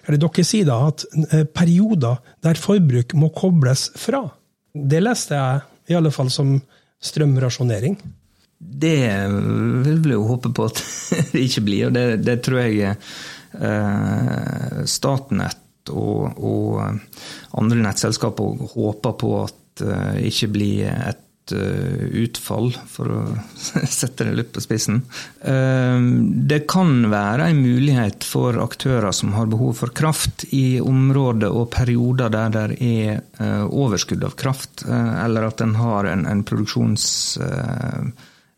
eller 0.10 0.18
dere 0.24 0.44
sier 0.48 0.66
da 0.66 0.80
at 0.88 1.04
eh, 1.30 1.46
perioder 1.46 2.18
der 2.42 2.58
forbruk 2.58 3.14
må 3.20 3.30
kobles 3.36 3.92
fra. 4.00 4.24
Det 4.74 5.02
leste 5.04 5.38
jeg 5.38 5.94
i 5.94 5.98
alle 5.98 6.10
fall 6.14 6.32
som 6.34 6.56
strømrasjonering. 7.04 7.98
Det 8.58 8.98
vil 9.86 10.02
vi 10.04 10.16
jo 10.16 10.26
håpe 10.32 10.50
på 10.56 10.66
at 10.66 10.82
det 11.34 11.44
ikke 11.46 11.66
blir, 11.68 11.88
og 11.88 11.94
det, 11.96 12.06
det 12.26 12.40
tror 12.46 12.64
jeg 12.64 12.90
eh, 12.90 14.82
Statnett 14.90 15.94
og, 15.94 16.42
og 16.42 17.60
andre 17.62 17.80
nettselskaper 17.86 18.74
håper 18.74 19.16
på 19.22 19.34
at 19.44 19.86
eh, 19.86 20.20
ikke 20.32 20.54
blir 20.58 20.90
et 20.90 21.26
Eh, 21.52 22.06
utfall, 22.24 22.72
for 22.88 23.12
å 23.14 23.22
sette 23.90 24.26
det 24.28 24.36
litt 24.38 24.52
på 24.54 24.62
spissen. 24.64 25.02
Eh, 25.42 26.00
det 26.50 26.64
kan 26.70 27.10
være 27.12 27.50
en 27.50 27.62
mulighet 27.64 28.26
for 28.28 28.60
aktører 28.62 29.12
som 29.16 29.34
har 29.38 29.50
behov 29.52 29.78
for 29.82 29.94
kraft 29.96 30.46
i 30.56 30.80
områder 30.82 31.54
og 31.54 31.72
perioder 31.74 32.34
der 32.34 32.54
det 32.54 32.66
er 32.80 33.22
eh, 33.40 33.64
overskudd 33.66 34.26
av 34.26 34.36
kraft, 34.40 34.84
eller 34.90 35.50
at 35.50 35.62
en 35.64 35.76
har 35.80 36.10
en, 36.10 36.26
en 36.30 36.44
produksjons 36.46 37.06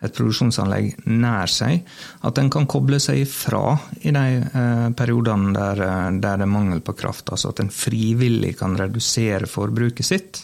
et 0.01 0.13
produksjonsanlegg 0.17 1.05
nær 1.13 1.51
seg, 1.51 1.83
at 2.25 2.39
en 2.41 2.49
kan 2.53 2.65
koble 2.69 2.97
seg 3.01 3.23
fra 3.29 3.75
i 4.01 4.13
de 4.13 4.25
eh, 4.41 4.87
periodene 4.97 5.53
der, 5.55 5.83
der, 6.17 6.39
det 6.41 6.47
er 6.47 6.49
mangel 6.49 6.81
på 6.85 6.95
kraft. 6.97 7.29
Altså 7.29 7.51
at 7.53 7.61
en 7.61 7.69
frivillig 7.73 8.55
kan 8.59 8.77
redusere 8.79 9.49
forbruket 9.49 10.07
sitt. 10.07 10.41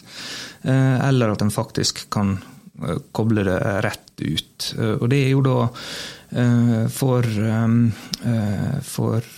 Eh, 0.62 1.08
eller 1.08 1.28
at 1.34 1.42
en 1.42 1.50
faktisk 1.50 2.10
kan 2.10 2.36
eh, 2.82 3.02
koble 3.12 3.44
det 3.46 3.58
rett 3.84 4.22
ut. 4.22 4.74
Eh, 4.78 4.94
og 4.98 5.08
det 5.10 5.24
er 5.24 5.34
jo 5.34 5.42
da 5.48 5.58
for, 6.92 7.24
for 8.84 9.28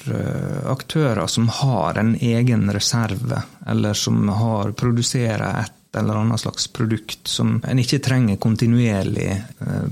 aktører 0.72 1.28
som 1.30 1.44
har 1.60 2.00
en 2.00 2.16
egen 2.18 2.64
reserve, 2.74 3.38
eller 3.70 3.94
som 3.94 4.24
har 4.34 4.72
produserer 4.74 5.60
et 5.60 5.76
eller 5.96 6.20
annet 6.20 6.40
slags 6.42 6.68
produkt 6.72 7.28
som 7.28 7.58
en 7.66 7.80
ikke 7.82 8.00
trenger 8.04 8.40
kontinuerlig 8.42 9.32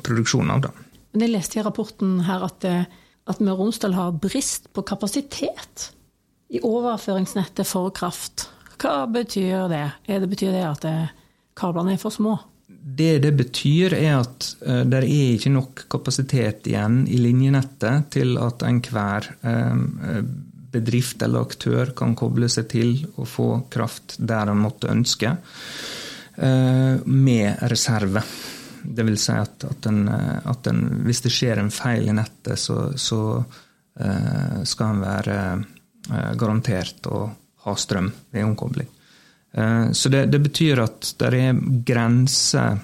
produksjon 0.07 0.51
av. 0.55 0.69
Da. 0.69 0.73
Men 1.13 1.27
jeg 1.27 1.35
leste 1.35 1.59
i 1.59 1.65
rapporten 1.67 2.21
her 2.27 2.45
at, 2.47 2.65
at 2.65 3.41
Møre 3.43 3.57
og 3.57 3.65
Romsdal 3.67 3.97
har 3.97 4.19
brist 4.21 4.71
på 4.77 4.85
kapasitet 4.87 5.89
i 6.55 6.63
overføringsnettet 6.65 7.67
for 7.69 7.91
kraft. 7.97 8.49
Hva 8.79 9.03
betyr 9.11 9.67
det? 9.73 9.87
Er 10.07 10.23
det 10.23 10.31
betyr 10.31 10.55
det 10.55 10.65
at 10.69 10.87
kablene 11.59 11.97
er 11.97 12.01
for 12.01 12.15
små? 12.15 12.37
Det 12.69 13.19
det 13.25 13.33
betyr, 13.37 13.97
er 13.97 14.21
at 14.21 14.47
det 14.63 15.01
er 15.01 15.07
ikke 15.09 15.51
nok 15.53 15.83
kapasitet 15.91 16.69
igjen 16.71 17.03
i 17.11 17.19
linjenettet 17.21 18.09
til 18.15 18.39
at 18.41 18.63
enhver 18.65 19.27
uh, 19.43 20.23
bedrift 20.73 21.23
eller 21.25 21.47
aktør 21.47 21.93
kan 21.97 22.15
koble 22.19 22.49
seg 22.53 22.69
til 22.73 22.93
og 23.17 23.29
få 23.29 23.49
kraft 23.73 24.19
der 24.19 24.53
en 24.53 24.63
måtte 24.63 24.91
ønske, 24.93 25.33
uh, 26.39 26.97
med 27.05 27.65
reserve. 27.73 28.23
Det 28.83 29.05
vil 29.05 29.19
si 29.21 29.35
at, 29.35 29.65
at, 29.69 29.81
den, 29.85 30.07
at 30.09 30.63
den, 30.65 30.85
hvis 31.05 31.25
det 31.25 31.33
skjer 31.35 31.61
en 31.61 31.73
feil 31.75 32.09
i 32.09 32.15
nettet, 32.15 32.57
så, 32.61 32.93
så 32.97 33.43
skal 34.63 34.93
en 34.95 35.01
være 35.03 35.39
garantert 36.39 37.09
å 37.11 37.25
ha 37.67 37.75
strøm 37.77 38.13
ved 38.31 38.47
omkobling. 38.47 38.87
Eh, 39.53 39.91
så 39.93 40.09
det, 40.09 40.27
det 40.27 40.39
betyr 40.39 40.85
at 40.85 41.15
det 41.19 41.33
er 41.35 41.59
grenser 41.87 42.79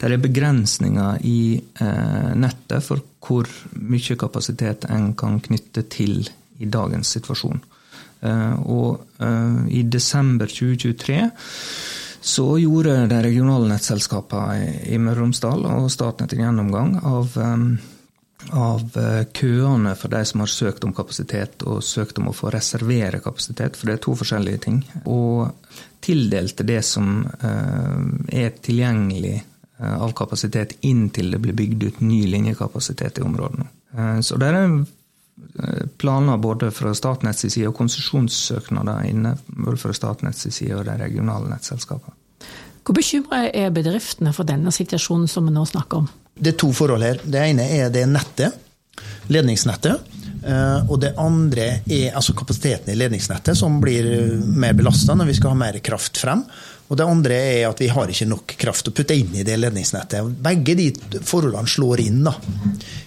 det 0.00 0.08
er 0.10 0.20
begrensninger 0.20 1.20
i 1.28 1.54
eh, 1.54 2.30
nettet 2.34 2.82
for 2.82 3.02
hvor 3.24 3.48
mye 3.78 4.16
kapasitet 4.18 4.86
en 4.90 5.12
kan 5.16 5.38
knytte 5.44 5.84
til 5.92 6.24
i 6.58 6.68
dagens 6.70 7.14
situasjon. 7.16 7.62
Eh, 8.24 8.54
og 8.64 9.22
i 9.68 9.82
desember 9.88 10.48
2023 10.50 11.18
så 12.24 12.44
gjorde 12.56 12.94
de 13.10 13.18
regionale 13.24 13.68
nettselskapene 13.68 14.86
i 14.88 14.96
Møre 14.96 15.18
og 15.18 15.26
Romsdal 15.26 15.66
og 15.68 15.90
Statnett 15.92 16.32
en 16.32 16.46
gjennomgang 16.46 16.94
av 17.04 17.36
av 18.50 18.80
eh, 18.96 19.24
køene 19.32 19.94
for 19.96 20.12
de 20.12 20.24
som 20.24 20.40
har 20.40 20.50
søkt 20.50 20.84
om 20.84 20.92
kapasitet 20.94 21.62
og 21.68 21.82
søkt 21.84 22.18
om 22.20 22.28
å 22.28 22.36
få 22.36 22.52
reservere 22.54 23.22
kapasitet, 23.24 23.76
for 23.76 23.88
det 23.88 23.96
er 23.96 24.04
to 24.04 24.16
forskjellige 24.18 24.62
ting. 24.66 24.80
Og 25.04 25.52
tildelte 26.04 26.66
det 26.66 26.82
som 26.86 27.22
eh, 27.24 28.42
er 28.44 28.56
tilgjengelig 28.64 29.36
eh, 29.38 29.96
av 29.96 30.12
kapasitet 30.16 30.76
inntil 30.82 31.32
det 31.34 31.40
blir 31.46 31.56
bygd 31.56 31.88
ut 31.88 32.04
ny 32.04 32.24
linjekapasitet 32.34 33.20
i 33.20 33.26
områdene. 33.26 33.70
Så 34.26 34.34
det 34.42 34.48
er 34.50 34.72
planer 35.98 36.38
både 36.38 36.70
fra 36.74 36.92
Statnetts 36.94 37.46
side 37.48 37.68
og 37.70 37.76
konsesjonssøknader 37.78 39.06
inne 39.08 39.34
både 39.48 39.78
fra 39.80 39.94
Statnetts 39.96 40.46
side 40.54 40.76
og 40.78 40.86
de 40.88 40.96
regionale 41.00 41.50
nettselskapene. 41.50 42.14
Hvor 42.84 42.96
bekymra 42.98 43.46
er 43.48 43.72
bedriftene 43.72 44.34
for 44.36 44.46
denne 44.46 44.72
situasjonen 44.74 45.28
som 45.30 45.46
vi 45.48 45.54
nå 45.54 45.64
snakker 45.68 46.02
om? 46.04 46.08
Det 46.34 46.52
er 46.52 46.58
to 46.60 46.68
forhold 46.76 47.04
her. 47.06 47.22
Det 47.24 47.40
ene 47.40 47.64
er 47.78 47.88
det 47.94 48.04
nettet, 48.10 48.58
ledningsnettet. 49.32 50.13
Eh, 50.44 50.90
og 50.90 50.98
det 51.00 51.14
andre 51.16 51.66
er 51.88 52.12
altså 52.12 52.34
kapasiteten 52.36 52.92
i 52.92 52.98
ledningsnettet, 52.98 53.56
som 53.56 53.78
blir 53.80 54.08
eh, 54.10 54.32
mer 54.44 54.74
belasta 54.76 55.16
når 55.16 55.30
vi 55.30 55.36
skal 55.38 55.54
ha 55.54 55.60
mer 55.62 55.78
kraft 55.84 56.20
frem. 56.20 56.42
Og 56.92 56.98
det 57.00 57.06
andre 57.08 57.38
er 57.38 57.62
at 57.70 57.80
vi 57.80 57.88
har 57.88 58.10
ikke 58.12 58.28
nok 58.28 58.54
kraft 58.60 58.90
å 58.90 58.92
putte 58.92 59.16
inn 59.16 59.32
i 59.32 59.46
det 59.46 59.56
ledningsnettet. 59.56 60.36
Begge 60.44 60.76
de 60.76 60.90
forholdene 61.24 61.70
slår 61.70 62.02
inn 62.04 62.20
da, 62.26 62.34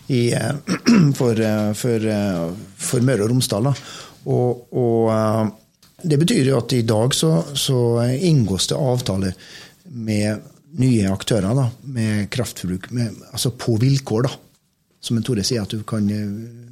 i, 0.09 0.23
eh, 0.33 0.51
for, 1.19 1.45
for, 1.77 2.09
for, 2.89 3.05
Møre 3.05 3.27
og 3.27 3.33
Romsdal. 3.35 3.69
Og, 4.33 4.73
og, 4.73 5.53
det 5.97 6.17
betyr 6.21 6.51
jo 6.51 6.57
at 6.59 6.73
i 6.77 6.83
dag 6.85 7.13
så, 7.17 7.31
så 7.57 7.77
inngås 8.05 8.69
det 8.69 8.77
avtaler 8.77 9.53
med 9.97 10.43
nye 10.77 11.09
aktører 11.09 11.57
da, 11.57 11.69
med 11.89 12.27
kraftforbruk 12.33 12.91
med, 12.93 13.21
altså 13.31 13.53
på 13.57 13.77
vilkår. 13.81 14.25
da. 14.25 14.33
Som 15.01 15.21
Tore 15.25 15.45
sier, 15.45 15.65
at 15.65 15.73
du 15.73 15.85
kan 15.87 16.09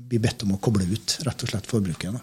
eh, 0.05 0.09
bli 0.09 0.21
bedt 0.21 0.45
om 0.45 0.55
å 0.55 0.61
koble 0.61 0.85
ut 0.87 1.17
rett 1.25 1.43
og 1.43 1.51
slett 1.51 1.67
forbruket. 1.69 2.13
da. 2.13 2.21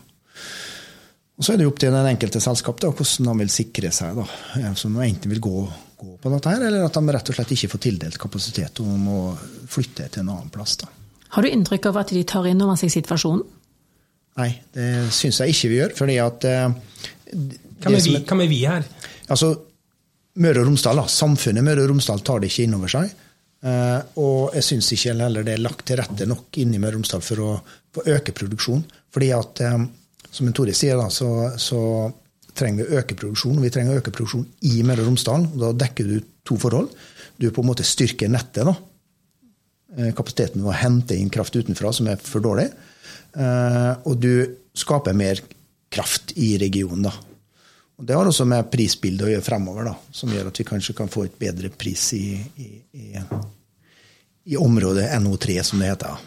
Og 1.39 1.45
Så 1.45 1.55
er 1.55 1.59
det 1.59 1.67
opp 1.67 1.79
til 1.81 1.91
den 1.91 2.07
enkelte 2.07 2.41
selskap 2.41 2.81
da, 2.81 2.91
hvordan 2.93 3.31
de 3.33 3.39
vil 3.43 3.51
sikre 3.51 3.91
seg. 3.91 4.17
da. 4.17 4.75
Som 4.79 4.99
enten 5.01 5.33
vil 5.33 5.41
gå, 5.43 5.63
gå, 5.99 6.17
på 6.23 6.33
dette, 6.35 6.53
her, 6.53 6.67
eller 6.69 6.85
at 6.87 6.95
de 6.95 7.17
rett 7.17 7.33
og 7.33 7.39
slett 7.39 7.55
ikke 7.57 7.73
får 7.73 7.83
tildelt 7.89 8.21
kapasitet 8.21 8.83
og 8.85 8.93
må 9.01 9.19
flytte 9.67 10.09
til 10.09 10.23
en 10.23 10.35
annen 10.37 10.53
plass. 10.53 10.77
da. 10.85 10.89
Har 11.33 11.43
du 11.43 11.49
inntrykk 11.49 11.89
av 11.89 12.03
at 12.03 12.13
de 12.13 12.23
tar 12.29 12.47
inn 12.47 12.63
over 12.63 12.77
seg 12.77 12.93
situasjonen? 12.93 13.43
Nei, 14.41 14.49
det 14.73 15.11
syns 15.13 15.41
jeg 15.43 15.53
ikke 15.53 15.69
vi 15.73 15.81
gjør. 15.81 15.97
fordi 15.97 16.17
at... 16.23 16.45
Eh, 16.45 16.69
hvem, 17.83 17.97
er 17.97 18.05
vi, 18.05 18.17
hvem 18.29 18.45
er 18.45 18.49
vi 18.49 18.61
her? 18.69 18.87
Altså, 19.33 19.55
Møre 20.41 20.63
og 20.63 20.69
Romsdal, 20.69 20.97
da, 20.97 21.09
samfunnet 21.13 21.65
Møre 21.65 21.85
og 21.85 21.91
Romsdal 21.91 22.23
tar 22.25 22.41
det 22.41 22.53
ikke 22.53 22.65
inn 22.65 22.77
over 22.77 22.93
seg. 22.93 23.11
Eh, 23.63 24.01
og 24.19 24.57
jeg 24.57 24.67
syns 24.67 24.89
ikke 24.91 25.13
heller 25.15 25.45
det 25.47 25.55
er 25.55 25.63
lagt 25.63 25.85
til 25.87 26.01
rette 26.01 26.27
nok 26.27 26.59
inn 26.59 26.75
i 26.75 26.81
Møre 26.83 26.97
og 26.97 27.03
Romsdal 27.03 27.23
for 27.23 27.43
å, 27.45 27.51
for 27.95 28.11
øke 28.11 28.35
produksjonen. 28.35 28.83
Fordi 29.15 29.31
at, 29.37 29.63
eh, 29.63 29.85
som 30.33 30.51
Tore 30.57 30.75
sier, 30.75 30.99
da, 30.99 31.09
så, 31.13 31.31
så, 31.61 31.81
trenger 32.53 32.85
vi 32.85 32.93
å 32.93 33.01
øke 33.01 33.17
produksjonen. 33.17 33.63
Vi 33.65 33.71
trenger 33.73 33.95
å 33.95 34.01
øke 34.03 34.13
produksjonen 34.13 34.49
i 34.69 34.83
Møre 34.85 35.01
og 35.01 35.07
Romsdal. 35.09 35.47
og 35.55 35.61
Da 35.63 35.71
dekker 35.87 36.11
du 36.11 36.17
to 36.45 36.59
forhold. 36.61 36.91
Du 37.41 37.47
på 37.49 37.63
en 37.63 37.71
måte 37.71 37.87
styrker 37.87 38.29
nettet. 38.29 38.67
da, 38.69 38.75
eh, 39.97 40.11
Kapasiteten 40.13 40.61
ved 40.61 40.69
å 40.75 40.77
hente 40.77 41.17
inn 41.17 41.33
kraft 41.33 41.57
utenfra 41.57 41.95
som 41.97 42.11
er 42.13 42.21
for 42.21 42.45
dårlig. 42.45 42.69
Og 43.33 44.19
du 44.21 44.59
skaper 44.77 45.17
mer 45.17 45.41
kraft 45.89 46.35
i 46.37 46.59
regionen. 46.61 47.09
da. 47.09 47.15
Og 48.03 48.07
Det 48.07 48.17
har 48.17 48.27
også 48.27 48.45
med 48.49 48.67
prisbildet 48.73 49.29
å 49.29 49.31
gjøre 49.31 49.47
fremover, 49.47 49.85
da, 49.87 49.93
som 50.11 50.33
gjør 50.33 50.49
at 50.51 50.59
vi 50.59 50.65
kanskje 50.67 50.95
kan 50.99 51.11
få 51.13 51.27
et 51.29 51.37
bedre 51.39 51.69
pris 51.71 52.09
i, 52.17 52.25
i, 52.59 52.71
i, 52.99 53.05
i 54.45 54.57
området 54.57 55.11
NO3, 55.23 55.63
som 55.63 55.83
det 55.83 55.93
heter. 55.93 56.23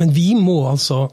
Men 0.00 0.12
vi 0.12 0.32
må 0.34 0.62
altså 0.70 1.08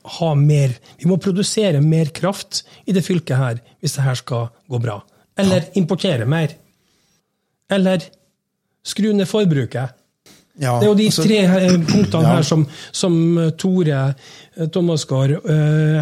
ha 0.00 0.30
mer 0.34 0.72
Vi 0.96 1.04
må 1.06 1.18
produsere 1.20 1.82
mer 1.84 2.08
kraft 2.16 2.62
i 2.88 2.92
det 2.96 3.02
fylket 3.04 3.36
her 3.36 3.58
hvis 3.80 3.98
det 3.98 4.04
her 4.06 4.16
skal 4.16 4.46
gå 4.68 4.80
bra. 4.80 4.96
Eller 5.38 5.66
ja. 5.66 5.72
importere 5.80 6.24
mer. 6.28 6.54
Eller 7.70 8.06
skru 8.84 9.12
ned 9.12 9.28
forbruket. 9.28 9.96
Ja, 10.60 10.74
det 10.80 10.88
er 10.88 10.90
jo 10.90 10.96
de 10.98 11.06
altså, 11.08 11.24
tre 11.24 11.38
eh, 11.44 11.76
punktene 11.88 12.26
ja. 12.26 12.32
her 12.34 12.48
som, 12.48 12.64
som, 12.92 13.14
eh, 13.38 13.52
Tore 13.60 14.00
Thomasgaard, 14.72 15.46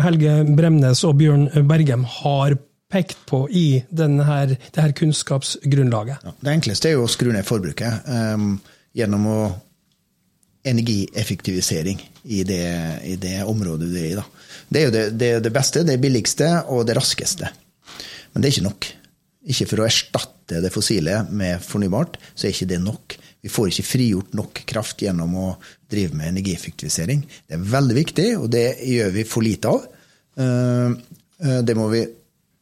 Helge 0.03 0.39
Bremnes 0.57 1.05
og 1.07 1.19
Bjørn 1.21 1.45
Bergem 1.69 2.07
har 2.23 2.57
pekt 2.91 3.19
på 3.29 3.45
i 3.51 3.83
denne, 3.91 4.25
det 4.49 4.81
her 4.81 4.95
kunnskapsgrunnlaget. 4.97 6.25
Ja, 6.25 6.35
det 6.41 6.55
enkleste 6.57 6.91
er 6.91 6.97
jo 6.97 7.05
å 7.05 7.13
skru 7.13 7.31
ned 7.35 7.47
forbruket 7.47 8.09
um, 8.09 8.57
gjennom 8.99 9.27
å 9.31 9.41
energieffektivisering 10.69 12.01
i 12.25 12.43
det, 12.45 12.65
i 13.05 13.17
det, 13.17 13.43
området 13.47 13.89
du 13.89 13.97
er 13.99 14.09
i. 14.11 14.17
Da. 14.19 14.25
Det 14.69 14.81
er 14.81 14.87
jo 14.89 14.95
det, 14.95 15.05
det, 15.21 15.31
det, 15.47 15.53
beste, 15.55 15.85
det 15.87 15.99
billigste 16.03 16.51
og 16.75 16.85
det 16.89 16.97
raskeste. 16.99 17.51
Men 18.33 18.43
det 18.43 18.51
er 18.51 18.57
ikke 18.57 18.67
nok. 18.67 18.91
Ikke 19.49 19.69
for 19.71 19.83
å 19.83 19.87
erstatte 19.89 20.61
det 20.65 20.73
fossile 20.75 21.23
med 21.31 21.63
fornybart, 21.65 22.19
så 22.35 22.49
er 22.49 22.55
ikke 22.55 22.71
det 22.75 22.81
nok. 22.85 23.17
Vi 23.45 23.53
får 23.53 23.71
ikke 23.71 23.87
frigjort 23.87 24.37
nok 24.37 24.63
kraft 24.69 25.05
gjennom 25.05 25.37
å 25.39 25.49
drive 25.89 26.19
med 26.19 26.35
energieffektivisering. 26.35 27.23
Det 27.47 27.57
er 27.57 27.71
veldig 27.73 27.97
viktig, 27.97 28.29
og 28.43 28.49
det 28.53 28.67
gjør 28.85 29.15
vi 29.15 29.27
for 29.29 29.47
lite 29.47 29.73
av. 29.73 29.87
Eh, 30.43 30.97
eh, 31.47 31.61
det 31.65 31.77
må 31.79 31.89
vi 31.95 32.03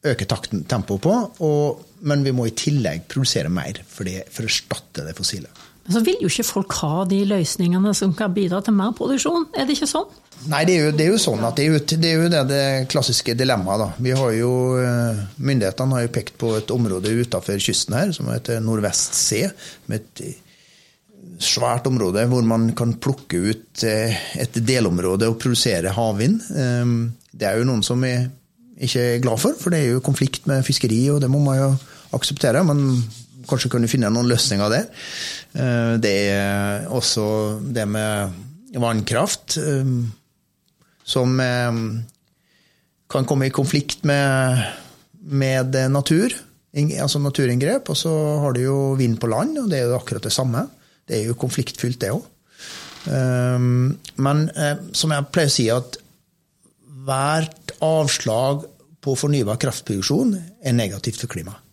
øke 0.07 0.27
takten, 0.29 0.63
tempoet 0.69 1.03
på, 1.03 1.15
og, 1.43 1.85
men 2.07 2.23
vi 2.23 2.31
må 2.35 2.45
i 2.47 2.55
tillegg 2.55 3.07
produsere 3.09 3.49
mer 3.51 3.81
for, 3.89 4.07
for 4.31 4.45
å 4.45 4.51
erstatte 4.51 5.07
det 5.07 5.17
fossile. 5.17 5.49
Så 5.87 6.01
vil 6.03 6.23
jo 6.23 6.29
ikke 6.31 6.43
folk 6.43 6.73
ha 6.81 7.03
de 7.07 7.21
løsningene 7.29 7.93
som 7.95 8.13
kan 8.15 8.33
bidra 8.35 8.59
til 8.63 8.75
mer 8.75 8.95
produksjon, 8.97 9.47
er 9.55 9.67
det 9.67 9.77
ikke 9.77 9.89
sånn? 9.89 10.09
Nei, 10.51 10.63
det 10.67 10.73
er 10.75 10.81
jo, 10.85 10.89
det 10.93 11.05
er 11.05 11.13
jo 11.13 11.21
sånn 11.21 11.45
at 11.47 11.57
det 11.57 11.63
er 11.65 11.71
jo 11.71 11.79
det, 11.79 12.09
er 12.09 12.19
jo 12.19 12.31
det, 12.31 12.41
det 12.51 12.65
klassiske 12.91 13.33
dilemmaet. 13.39 13.95
Vi 14.03 14.11
har 14.15 14.33
jo, 14.35 14.51
eh, 14.81 15.21
Myndighetene 15.39 15.97
har 15.97 16.03
jo 16.05 16.11
pekt 16.19 16.35
på 16.41 16.51
et 16.59 16.73
område 16.75 17.15
utenfor 17.23 17.63
kysten 17.63 17.95
her 17.97 18.11
som 18.15 18.29
heter 18.31 18.61
Nordvest 18.63 19.17
C. 19.17 19.47
med 19.87 20.03
et 20.03 20.43
svært 21.43 21.87
område 21.89 22.23
hvor 22.29 22.45
man 22.45 22.71
kan 22.77 22.95
plukke 23.01 23.39
ut 23.51 23.85
eh, 23.85 24.17
et 24.41 24.59
delområde 24.65 25.29
og 25.29 25.39
produsere 25.41 25.93
havvind. 25.93 26.41
Ehm, 26.57 26.97
det 27.31 27.49
er 27.49 27.59
jo 27.59 27.67
noen 27.69 27.85
som 27.85 28.03
er 28.07 28.27
ikke 28.77 29.03
er 29.15 29.21
glad 29.23 29.41
for, 29.41 29.57
for 29.57 29.73
det 29.73 29.81
er 29.81 29.95
jo 29.95 30.03
konflikt 30.05 30.45
med 30.49 30.65
fiskeri, 30.65 30.99
og 31.09 31.21
det 31.23 31.29
må 31.33 31.41
man 31.41 31.57
jo 31.57 31.69
akseptere. 32.13 32.61
Men 32.65 33.01
kanskje 33.49 33.71
kan 33.73 33.81
du 33.81 33.89
finne 33.89 34.11
noen 34.13 34.29
løsninger 34.29 34.69
der. 34.69 34.85
Eh, 35.57 35.93
det 36.03 36.15
er 36.33 36.87
også 36.93 37.27
det 37.73 37.87
med 37.89 38.43
vannkraft, 38.77 39.57
ehm, 39.57 40.11
som 41.07 41.39
ehm, 41.41 41.85
kan 43.09 43.25
komme 43.25 43.47
i 43.47 43.55
konflikt 43.55 44.03
med, 44.05 44.65
med 45.21 45.77
natur 45.89 46.35
altså 46.77 47.17
naturinngrep, 47.17 47.89
og 47.89 47.97
så 47.97 48.11
har 48.43 48.53
du 48.53 48.61
jo 48.61 48.79
vind 48.99 49.15
på 49.17 49.29
land, 49.31 49.57
og 49.57 49.69
det 49.71 49.79
er 49.79 49.87
jo 49.87 49.95
akkurat 49.97 50.23
det 50.27 50.33
samme. 50.35 50.67
Det 51.07 51.15
er 51.17 51.29
jo 51.31 51.39
konfliktfylt, 51.39 51.99
det 52.01 52.11
òg. 52.13 52.25
Men 53.07 54.43
eh, 54.51 54.75
som 54.93 55.13
jeg 55.15 55.29
pleier 55.31 55.49
å 55.49 55.55
si, 55.55 55.65
at 55.73 55.97
hvert 57.07 57.71
avslag 57.81 58.67
på 59.01 59.15
fornybar 59.15 59.57
kraftproduksjon 59.61 60.35
er 60.37 60.75
negativt 60.75 61.23
for 61.23 61.31
klimaet. 61.31 61.63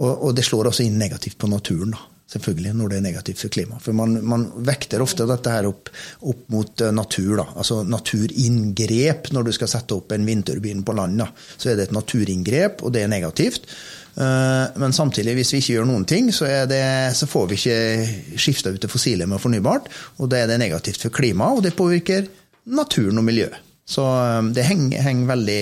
Og, 0.00 0.30
det 0.32 0.46
slår 0.46 0.70
også 0.70 0.86
inn 0.86 0.96
negativt 0.96 1.36
på 1.36 1.48
naturen, 1.50 1.92
da. 1.92 2.00
Selvfølgelig, 2.30 2.76
når 2.78 2.90
det 2.90 2.98
er 3.00 3.02
negativt 3.08 3.40
for 3.42 3.50
klimaet. 3.50 3.82
For 3.82 3.96
man, 3.96 4.12
man 4.22 4.44
vekter 4.62 5.02
ofte 5.02 5.26
dette 5.26 5.50
her 5.50 5.66
opp, 5.66 5.88
opp 6.30 6.42
mot 6.54 6.82
eh, 6.84 6.92
natur. 6.94 7.40
da, 7.40 7.46
Altså 7.58 7.80
naturinngrep 7.82 9.32
når 9.34 9.48
du 9.48 9.54
skal 9.56 9.70
sette 9.72 9.96
opp 9.96 10.14
en 10.14 10.28
vindturbin 10.28 10.84
på 10.86 10.94
land. 10.94 11.18
da, 11.18 11.26
Så 11.56 11.72
er 11.72 11.80
det 11.80 11.88
et 11.88 11.96
naturinngrep, 11.96 12.84
og 12.86 12.94
det 12.94 13.02
er 13.02 13.10
negativt. 13.10 13.66
Eh, 14.14 14.78
men 14.78 14.94
samtidig, 14.94 15.34
hvis 15.40 15.50
vi 15.56 15.62
ikke 15.62 15.74
gjør 15.80 15.88
noen 15.90 16.06
ting, 16.06 16.30
så, 16.34 16.46
det, 16.70 16.84
så 17.18 17.26
får 17.30 17.50
vi 17.50 17.58
ikke 17.58 18.38
skifta 18.38 18.70
ut 18.70 18.86
det 18.86 18.92
fossile 18.92 19.26
med 19.26 19.42
fornybart. 19.42 19.90
Og 20.22 20.30
da 20.30 20.44
er 20.44 20.52
det 20.52 20.60
negativt 20.62 21.02
for 21.02 21.16
klimaet, 21.16 21.58
og 21.58 21.66
det 21.66 21.74
påvirker 21.78 22.30
naturen 22.70 23.18
og 23.18 23.26
miljøet. 23.26 23.58
Så 23.90 24.06
eh, 24.06 24.52
det 24.54 24.68
henger, 24.70 25.02
henger 25.02 25.32
veldig, 25.34 25.60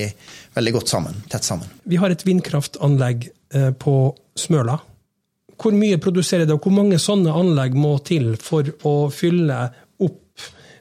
veldig, 0.60 0.76
godt 0.76 0.92
sammen, 0.92 1.24
tett 1.32 1.48
sammen. 1.48 1.72
Vi 1.88 1.96
har 1.96 2.12
et 2.12 2.28
vindkraftanlegg 2.28 3.30
på 3.80 3.92
Smøla. 4.36 4.74
Hvor 5.58 5.74
mye 5.74 5.98
produserer 6.02 6.46
det, 6.46 6.54
og 6.54 6.64
hvor 6.64 6.76
mange 6.76 7.00
sånne 7.02 7.34
anlegg 7.34 7.76
må 7.78 7.96
til 8.06 8.34
for 8.40 8.68
å 8.86 8.96
fylle 9.14 9.66
opp 9.98 10.24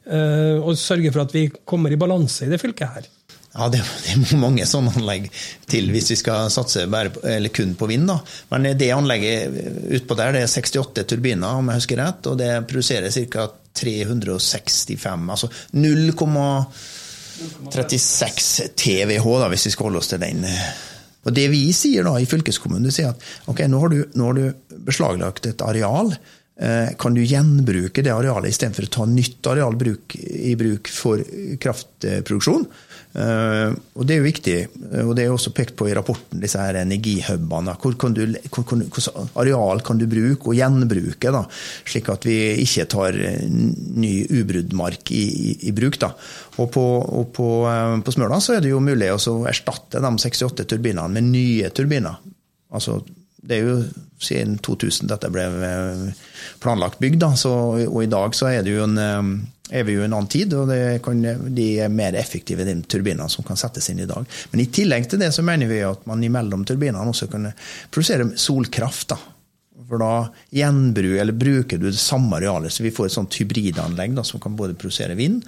og 0.07 0.77
sørge 0.79 1.09
for 1.11 1.25
at 1.25 1.33
vi 1.35 1.47
kommer 1.67 1.91
i 1.91 1.99
balanse 1.99 2.45
i 2.45 2.51
det 2.51 2.61
fylket 2.61 2.93
her? 2.93 3.07
Ja, 3.57 3.65
det, 3.73 3.81
det, 4.05 4.13
er 4.13 4.37
mange 4.37 4.65
sånne 4.69 4.91
anlegg 4.99 5.23
til 5.69 5.89
hvis 5.93 6.11
vi 6.13 6.17
skal 6.19 6.51
satse 6.53 6.83
på, 6.85 6.97
kun 7.55 7.71
på 7.79 7.85
vind. 7.89 8.05
Da. 8.09 8.17
Men 8.51 8.59
det 8.77 8.91
anlegget 8.93 9.37
utpå 9.97 10.13
der 10.19 10.33
det 10.35 10.41
er 10.45 10.51
68 10.51 11.03
turbiner, 11.09 11.51
om 11.57 11.69
jeg 11.71 11.77
husker 11.81 11.97
rett, 12.03 12.21
og 12.29 12.35
det 12.41 12.51
produserer 12.69 13.09
ca. 13.33 13.43
365, 13.77 15.29
altså 15.29 15.47
0,36 15.77 18.73
TWh, 18.73 19.45
hvis 19.53 19.65
vi 19.67 19.71
skal 19.75 19.85
holde 19.85 20.01
oss 20.01 20.09
til 20.09 20.21
den. 20.23 20.39
Og 21.27 21.35
Det 21.35 21.47
vi 21.51 21.65
sier 21.75 22.07
da 22.07 22.15
i 22.19 22.27
fylkeskommunen, 22.29 22.91
sier 22.93 23.11
at 23.11 23.23
ok, 23.51 23.65
nå 23.67 23.83
har, 23.83 23.93
du, 23.93 24.03
nå 24.15 24.29
har 24.29 24.37
du 24.37 24.77
beslaglagt 24.87 25.49
et 25.49 25.63
areal. 25.65 26.13
Eh, 26.57 26.93
kan 26.97 27.13
du 27.13 27.21
gjenbruke 27.21 28.01
det 28.01 28.13
arealet 28.15 28.53
istedenfor 28.53 28.87
å 28.87 28.93
ta 28.95 29.07
nytt 29.11 29.45
areal 29.51 29.75
i 30.23 30.55
bruk 30.57 30.89
for 30.89 31.21
kraftproduksjon? 31.61 32.65
Eh, 33.17 33.73
og 33.97 34.05
Det 34.05 34.13
er 34.13 34.19
jo 34.19 34.27
viktig, 34.27 34.55
og 35.01 35.15
det 35.17 35.23
er 35.25 35.33
også 35.33 35.53
pekt 35.57 35.73
på 35.77 35.87
i 35.89 35.95
rapporten, 35.97 36.37
disse 36.41 36.61
her 36.61 36.77
energihubene. 36.83 37.73
Hvor, 37.81 37.95
hvor, 37.97 39.07
areal 39.41 39.81
kan 39.85 39.97
du 39.97 40.05
bruke 40.09 40.51
og 40.51 40.57
gjenbruke, 40.57 41.33
da, 41.33 41.43
slik 41.87 42.11
at 42.13 42.27
vi 42.27 42.37
ikke 42.61 42.85
tar 42.93 43.17
ny 43.47 44.13
ubrudd 44.29 44.75
i, 45.09 45.23
i, 45.23 45.57
i, 45.69 45.73
bruk. 45.73 45.97
Da. 46.03 46.13
Og 46.61 46.69
På, 46.73 46.85
og 47.01 47.33
på, 47.33 47.49
eh, 47.71 47.97
på 48.05 48.13
Smøla 48.13 48.39
så 48.43 48.57
er 48.57 48.65
det 48.65 48.73
jo 48.75 48.83
mulig 48.83 49.09
å 49.13 49.39
erstatte 49.49 50.03
de 50.03 50.13
68 50.13 50.67
turbinene 50.69 51.09
med 51.17 51.31
nye 51.31 51.73
turbiner. 51.73 52.21
Altså, 52.69 53.01
det 53.47 53.57
er 53.57 53.65
jo 53.65 53.77
siden 54.21 54.57
2000 54.61 55.09
dette 55.09 55.29
ble 55.33 55.45
eh, 55.65 56.07
planlagt 56.61 57.01
bygd, 57.01 57.21
da, 57.25 57.33
så, 57.39 57.53
og 57.87 58.01
i 58.03 58.11
dag 58.11 58.37
så 58.37 58.51
er 58.51 58.65
det 58.65 58.77
jo 58.77 58.85
en 58.85 59.47
er 59.69 59.83
vi 59.87 59.97
jo 59.97 60.03
i 60.03 60.07
en 60.07 60.15
annen 60.15 60.29
tid, 60.31 60.53
og 60.55 60.71
kan, 61.03 61.23
de 61.55 61.67
er 61.83 61.93
mer 61.93 62.15
effektive, 62.19 62.65
de 62.67 62.77
turbinene 62.87 63.29
som 63.31 63.45
kan 63.47 63.59
settes 63.59 63.89
inn 63.91 64.03
i 64.03 64.09
dag. 64.09 64.27
Men 64.51 64.63
i 64.63 64.69
tillegg 64.73 65.09
til 65.11 65.21
det 65.21 65.33
så 65.35 65.45
mener 65.45 65.69
vi 65.69 65.81
at 65.85 66.05
man 66.09 66.23
imellom 66.23 66.63
turbinene 66.67 67.03
også 67.11 67.29
kan 67.31 67.49
produsere 67.91 68.29
solkraft. 68.39 69.15
da. 69.15 69.19
For 69.87 70.01
da 70.01 70.11
gjenbru, 70.55 71.13
eller 71.21 71.35
bruker 71.35 71.79
du 71.79 71.89
det 71.89 71.99
samme 72.01 72.39
arealet, 72.39 72.73
så 72.73 72.83
vi 72.83 72.93
får 72.95 73.09
et 73.09 73.17
sånt 73.17 73.39
hybridanlegg 73.39 74.15
da, 74.17 74.23
som 74.27 74.41
kan 74.43 74.55
både 74.57 74.77
produsere 74.79 75.15
vind 75.19 75.43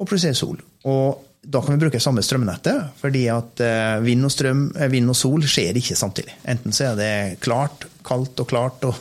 og 0.00 0.08
produsere 0.08 0.36
sol. 0.36 0.58
Og 0.88 1.28
da 1.42 1.62
kan 1.62 1.74
vi 1.74 1.82
bruke 1.82 2.00
samme 2.02 2.22
strømnettet, 2.22 2.92
fordi 3.00 3.24
at 3.32 3.62
eh, 3.64 3.96
vind 4.04 4.26
og, 4.26 4.30
strøm, 4.30 4.66
eh, 4.76 4.90
vind 4.92 5.10
og 5.10 5.18
sol 5.18 5.42
skjer 5.42 5.78
ikke 5.78 5.98
samtidig. 5.98 6.36
Enten 6.48 6.74
så 6.74 6.92
er 6.92 6.98
det 6.98 7.14
klart, 7.42 7.86
kaldt 8.06 8.42
og 8.42 8.50
klart 8.50 8.84
og, 8.86 9.00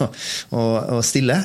og, 0.57 0.71
og 0.97 1.03
stille. 1.05 1.37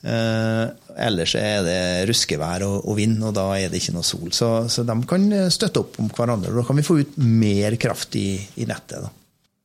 Eh, 0.00 0.64
ellers 1.04 1.34
er 1.36 1.64
det 1.66 1.80
ruskevær 2.08 2.64
og, 2.64 2.76
og, 2.86 2.94
vind, 2.96 3.18
og 3.26 3.34
da 3.36 3.46
er 3.58 3.72
det 3.72 3.82
ikke 3.82 3.96
noe 3.98 4.06
sol. 4.06 4.30
Så, 4.36 4.50
så, 4.72 4.84
de 4.88 4.96
kan 5.08 5.26
støtte 5.52 5.84
opp 5.84 5.98
om 6.00 6.10
hverandre. 6.16 6.54
Da 6.56 6.66
kan 6.66 6.78
vi 6.80 6.86
få 6.86 7.00
ut 7.02 7.18
mer 7.20 7.76
kraft 7.80 8.16
i, 8.20 8.28
i 8.60 8.68
nettet. 8.68 9.04
Da. 9.04 9.12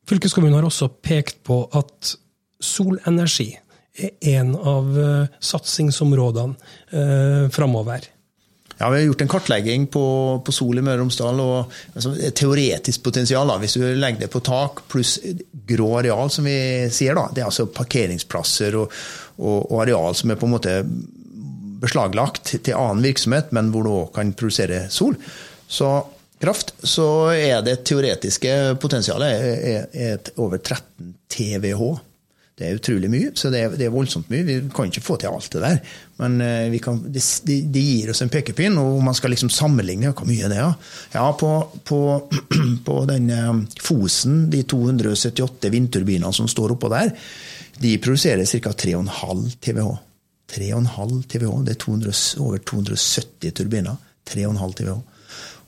Fylkeskommunen 0.09 0.59
har 0.59 0.67
også 0.67 0.91
pekt 1.01 1.41
på 1.47 1.63
at 1.75 2.15
solenergi 2.61 3.53
er 3.95 4.11
en 4.35 4.51
av 4.55 4.89
uh, 4.97 5.27
satsingsområdene 5.39 6.55
eh, 6.91 7.45
framover. 7.53 8.09
Ja, 8.77 8.89
Vi 8.89 8.97
har 8.97 9.05
gjort 9.05 9.21
en 9.21 9.31
kartlegging 9.31 9.87
på, 9.87 10.05
på 10.45 10.51
Sol 10.51 10.77
i 10.77 10.83
Møre 10.83 10.99
og 10.99 11.05
Romsdal. 11.05 11.41
altså, 11.95 12.13
Teoretisk 12.35 13.03
potensial, 13.03 13.47
da, 13.47 13.57
hvis 13.61 13.77
du 13.77 13.85
legger 13.95 14.25
det 14.25 14.31
på 14.33 14.43
tak, 14.43 14.83
pluss 14.91 15.17
grå 15.67 15.91
areal, 16.01 16.31
som 16.31 16.47
vi 16.47 16.57
sier. 16.91 17.15
da, 17.15 17.29
Det 17.31 17.43
er 17.43 17.51
altså 17.51 17.69
parkeringsplasser 17.71 18.75
og, 18.81 18.97
og, 19.39 19.71
og 19.71 19.85
areal 19.85 20.17
som 20.19 20.33
er 20.33 20.41
på 20.41 20.49
en 20.49 20.55
måte 20.57 20.75
beslaglagt 21.85 22.55
til 22.65 22.75
annen 22.75 23.03
virksomhet, 23.05 23.53
men 23.55 23.71
hvor 23.71 23.85
du 23.85 23.93
òg 23.93 24.11
kan 24.15 24.35
produsere 24.35 24.85
sol. 24.91 25.15
Så 25.67 25.91
kraft, 26.41 26.73
så 26.83 27.07
er 27.31 27.63
det 27.65 27.83
teoretiske 27.87 28.75
potensialet 28.81 29.31
er, 29.31 29.87
er 29.93 30.33
over 30.41 30.59
13 30.59 31.15
TWh. 31.31 31.95
Det 32.55 32.63
er 32.63 32.77
utrolig 32.77 33.09
mye, 33.11 33.33
så 33.35 33.49
det 33.51 33.59
er, 33.59 33.73
det 33.75 33.83
er, 33.89 33.91
voldsomt 33.91 34.29
mye. 34.31 34.45
Vi 34.47 34.53
kan 34.71 34.87
ikke 34.87 35.03
få 35.03 35.17
til 35.19 35.27
alt 35.27 35.49
det 35.51 35.59
der. 35.59 35.79
Men 36.21 36.37
uh, 36.39 36.77
kan, 36.79 37.01
det, 37.11 37.23
de, 37.43 37.57
de, 37.67 37.81
gir 37.83 38.13
oss 38.13 38.23
en 38.23 38.31
pekepinn, 38.31 38.77
og 38.79 39.01
man 39.03 39.17
skal 39.17 39.33
liksom 39.35 39.51
sammenligne 39.51 40.13
hvor 40.15 40.29
mye 40.29 40.47
det 40.47 40.61
er 40.63 40.71
Ja, 41.11 41.25
på, 41.35 41.49
på, 41.83 41.99
på 42.87 42.95
den 43.11 43.27
uh, 43.27 43.59
Fosen, 43.83 44.45
de 44.53 44.63
278 44.63 45.73
vindturbinene 45.73 46.31
som 46.35 46.47
står 46.47 46.77
oppå 46.77 46.91
der, 46.95 47.11
de 47.83 47.97
produserer 47.99 48.47
ca. 48.47 48.71
3,5 48.71 49.43
TWh. 49.59 49.91
3,5 50.55 51.21
TWh, 51.27 51.59
Det 51.67 51.75
er 51.75 51.81
200, 51.83 52.15
over 52.39 52.63
270 52.63 53.51
turbiner. 53.51 53.99
3,5 54.31 54.79
TWh. 54.79 55.01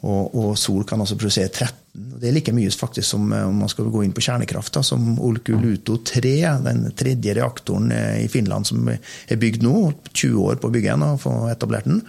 Og, 0.05 0.35
og, 0.35 0.51
Sol 0.59 0.83
kan 0.85 1.01
altså 1.01 1.17
produsere 1.17 1.49
13. 1.49 1.83
Det 2.21 2.29
er 2.29 2.35
like 2.35 2.53
mye 2.53 2.69
faktisk 2.69 3.07
som 3.15 3.31
eh, 3.33 3.45
om 3.47 3.63
man 3.63 3.71
skal 3.71 3.89
gå 3.89 4.03
inn 4.05 4.13
på 4.13 4.21
kjernekraft, 4.21 4.75
da, 4.77 4.83
som 4.85 5.15
Olkuluto 5.25 5.97
3, 6.05 6.33
den 6.67 6.83
tredje 6.97 7.33
reaktoren 7.39 7.89
eh, 7.95 8.19
i 8.25 8.27
Finland 8.29 8.69
som 8.69 8.91
er 8.91 9.41
bygd 9.41 9.65
nå. 9.65 9.73
20 10.11 10.43
år 10.43 10.61
på 10.61 10.69
å 10.69 10.75
bygge 10.75 10.93
den 10.93 11.07
og 11.07 11.21
få 11.23 11.33
etablert 11.49 11.89
den. 11.89 12.03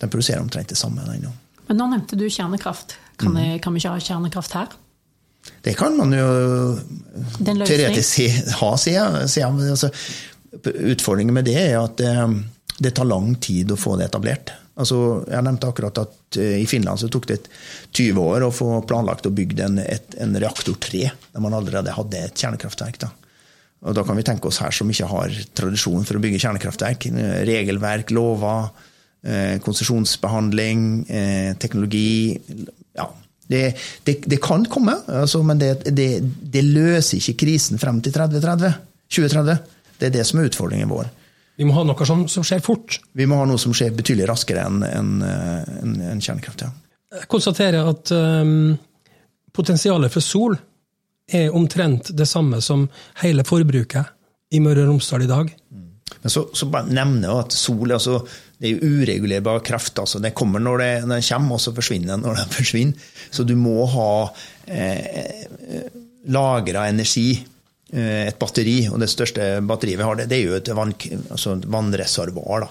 Den 0.00 0.12
produserer 0.12 0.40
omtrent 0.44 0.72
det 0.72 0.80
samme. 0.80 1.04
Den, 1.10 1.28
Men 1.68 1.80
nå 1.82 1.90
nevnte 1.92 2.16
du 2.20 2.24
kjernekraft. 2.30 2.96
Kan, 3.20 3.36
mm. 3.36 3.60
kan, 3.62 3.76
vi 3.76 3.84
ikke 3.84 3.92
ha 3.92 4.08
kjernekraft 4.08 4.56
her? 4.56 4.72
Det 5.64 5.76
kan 5.76 5.96
man 6.00 6.12
jo 6.16 6.28
teoretisk 7.44 8.56
ha, 8.62 8.72
sier 8.80 9.20
jeg. 9.20 9.44
Altså, 9.44 9.92
utfordringen 10.64 11.36
med 11.36 11.44
det 11.44 11.60
er 11.60 11.78
at 11.82 12.00
det, 12.00 12.10
eh, 12.10 12.36
det 12.80 12.96
tar 12.96 13.06
lang 13.06 13.36
tid 13.38 13.70
å 13.70 13.78
få 13.78 13.98
det 14.00 14.08
etablert. 14.08 14.56
Altså, 14.74 14.96
jeg 15.30 15.46
nevnte 15.46 15.68
akkurat 15.70 15.98
at 16.02 16.38
uh, 16.40 16.54
i 16.58 16.66
Finland 16.66 16.98
så 16.98 17.10
tok 17.12 17.28
det 17.30 17.44
20 17.94 18.18
år 18.18 18.46
å 18.46 18.54
få 18.54 18.70
planlagt 18.88 19.28
og 19.28 19.36
bygd 19.38 19.62
en, 19.62 19.78
et, 19.82 20.16
en 20.22 20.34
reaktor 20.34 20.78
3, 20.82 21.04
der 21.30 21.44
man 21.44 21.54
allerede 21.54 21.94
hadde 21.94 22.24
et 22.26 22.40
kjernekraftverk. 22.40 22.98
Da. 23.04 23.12
Og 23.84 23.94
da 23.94 24.02
kan 24.06 24.18
vi 24.18 24.24
tenke 24.26 24.50
oss 24.50 24.58
her 24.64 24.74
som 24.74 24.90
ikke 24.90 25.10
har 25.12 25.36
tradisjon 25.54 26.06
for 26.08 26.18
å 26.18 26.24
bygge 26.24 26.42
kjernekraftverk. 26.42 27.06
Regelverk, 27.46 28.10
lover, 28.16 28.72
uh, 28.74 29.56
konsesjonsbehandling, 29.62 30.88
uh, 31.06 31.52
teknologi. 31.62 32.34
Ja, 32.98 33.12
det, 33.46 33.76
det, 34.02 34.18
det, 34.26 34.40
kan 34.42 34.64
komme, 34.66 34.96
altså, 35.06 35.42
men 35.46 35.60
det, 35.60 35.84
det, 35.84 36.62
løser 36.64 37.20
ikke 37.20 37.44
krisen 37.44 37.78
frem 37.78 38.00
til 38.02 38.14
3030, 38.14 38.72
2030. 39.12 39.76
Det 40.00 40.08
er 40.08 40.14
det 40.16 40.24
som 40.26 40.40
er 40.40 40.48
utfordringen 40.48 40.90
vår. 40.90 41.12
Vi 41.56 41.66
må 41.66 41.74
ha 41.76 41.84
noe 41.86 42.06
som, 42.08 42.24
som, 42.30 42.44
skjer 42.46 42.62
fort. 42.64 42.98
Vi 43.14 43.26
må 43.30 43.38
ha 43.38 43.46
noe 43.46 43.60
som 43.62 43.74
skjer 43.76 43.94
betydelig 43.94 44.26
raskere 44.30 44.64
enn 44.66 44.82
en, 44.86 45.12
en, 45.22 45.94
en 46.14 46.22
kjernekraft. 46.22 46.66
Ja. 46.66 46.72
Jeg 47.14 47.28
konstaterer 47.30 47.86
at 47.86 48.10
um, 48.10 48.72
potensialet 49.54 50.10
for 50.10 50.24
sol 50.24 50.56
er 51.30 51.54
omtrent 51.54 52.10
det 52.16 52.26
samme 52.28 52.58
som 52.64 52.88
hele 53.22 53.46
forbruket 53.46 54.10
i 54.54 54.60
Møre 54.62 54.82
og 54.82 54.92
Romsdal 54.92 55.24
i 55.24 55.30
dag. 55.30 55.52
Men 56.24 56.32
så, 56.32 56.46
så 56.56 56.68
bare 56.72 56.92
nevne 56.94 57.30
at 57.38 57.54
sol 57.54 57.94
altså, 57.94 58.18
det 58.60 58.72
er 58.72 58.82
uregulerbar 58.82 59.62
kraft. 59.64 59.98
altså 59.98 60.18
Den 60.18 60.34
kommer 60.36 60.62
når, 60.62 60.82
det, 60.82 60.90
den 61.06 61.22
kommer, 61.28 61.56
og 61.56 61.62
så 61.62 61.74
forsvinner 61.76 62.14
den 62.14 62.26
når 62.26 62.42
den 62.42 62.54
forsvinner. 62.58 63.10
Så 63.30 63.46
du 63.46 63.54
må 63.56 63.84
ha 63.94 64.10
eh, 64.66 64.98
eh 64.98 66.00
lagra 66.24 66.86
energi 66.88 67.36
et 67.94 68.38
batteri, 68.38 68.78
og 68.90 68.98
det 69.02 69.10
største 69.12 69.60
batteriet 69.66 70.00
vi 70.00 70.06
har, 70.06 70.18
det, 70.18 70.34
er 70.34 70.48
jo 70.48 70.56
et 70.58 70.70
vann, 70.74 70.94
altså 71.30 71.56
vannreservoar. 71.62 72.66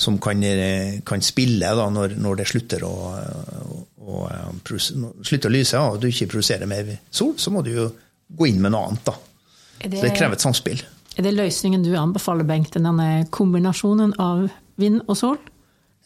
Som 0.00 0.18
kan, 0.20 0.42
eh, 0.44 1.00
kan 1.04 1.22
spille 1.24 1.70
da, 1.76 1.86
når, 1.92 2.14
når, 2.20 2.36
det 2.36 2.46
slutter 2.50 2.84
å, 2.84 2.92
å, 3.16 3.78
å, 4.04 4.20
eh, 4.28 4.70
slutter 4.76 5.48
å 5.48 5.52
lyse, 5.52 5.80
og 5.80 6.00
du 6.00 6.08
ikke 6.10 6.28
produserer 6.34 6.68
mer 6.68 6.98
sol, 7.10 7.34
så 7.40 7.52
må 7.52 7.64
du 7.64 7.72
jo 7.72 7.86
gå 8.36 8.50
inn 8.50 8.60
med 8.60 8.74
noe 8.74 8.90
annet. 8.90 9.04
da. 9.08 9.16
Det, 9.80 9.96
så 9.96 10.04
det 10.04 10.14
krever 10.18 10.36
et 10.36 10.44
samspill. 10.44 10.84
Er 11.16 11.26
det 11.26 11.34
løsningen 11.34 11.84
du 11.84 11.94
anbefaler, 11.98 12.44
Bengt, 12.48 12.76
denne 12.76 13.26
kombinasjonen 13.32 14.12
av 14.20 14.46
vind 14.80 15.00
og 15.06 15.16
sol? 15.18 15.40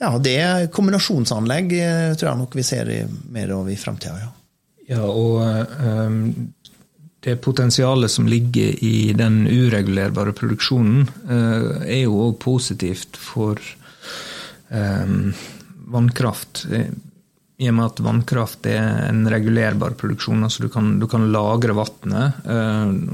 Ja, 0.03 0.15
det 0.23 0.39
er 0.43 0.71
kombinasjonsanlegg 0.75 1.75
tror 2.19 2.29
jeg 2.29 2.41
nok 2.41 2.55
vi 2.59 2.67
ser 2.67 2.91
mer 3.35 3.53
av 3.55 3.71
i 3.71 3.79
fremtida, 3.79 4.17
Ja. 4.23 4.31
ja, 4.97 5.03
og 5.07 5.43
um 5.83 6.55
det 7.25 7.37
potensialet 7.41 8.11
som 8.11 8.29
ligger 8.29 8.85
i 8.85 9.13
den 9.17 9.47
uregulerbare 9.49 10.35
produksjonen, 10.37 11.07
eh, 11.25 11.71
er 11.97 12.03
jo 12.03 12.19
òg 12.27 12.37
positivt 12.43 13.17
for 13.17 13.61
um, 14.69 15.33
vannkraft. 15.95 16.67
I 17.57 17.71
og 17.71 17.77
med 17.79 17.87
at 17.87 18.03
vannkraft 18.05 18.69
er 18.69 19.09
en 19.09 19.25
regulerbar 19.31 19.97
produksjon. 19.97 20.45
altså 20.45 20.67
Du 20.67 20.69
kan, 20.69 20.99
du 21.01 21.07
kan 21.09 21.25
lagre 21.33 21.73
vannet, 21.79 22.45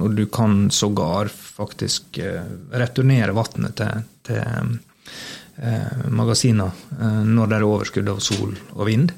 og 0.01 0.15
du 0.17 0.25
kan 0.33 0.71
sågar 0.73 1.29
faktisk 1.29 2.19
returnere 2.73 3.37
vannet 3.37 3.77
til, 3.77 4.07
til 4.25 4.79
magasiner 6.09 6.73
når 7.29 7.51
det 7.51 7.59
er 7.59 7.69
overskudd 7.69 8.09
av 8.09 8.23
sol 8.25 8.57
og 8.73 8.87
vind. 8.89 9.13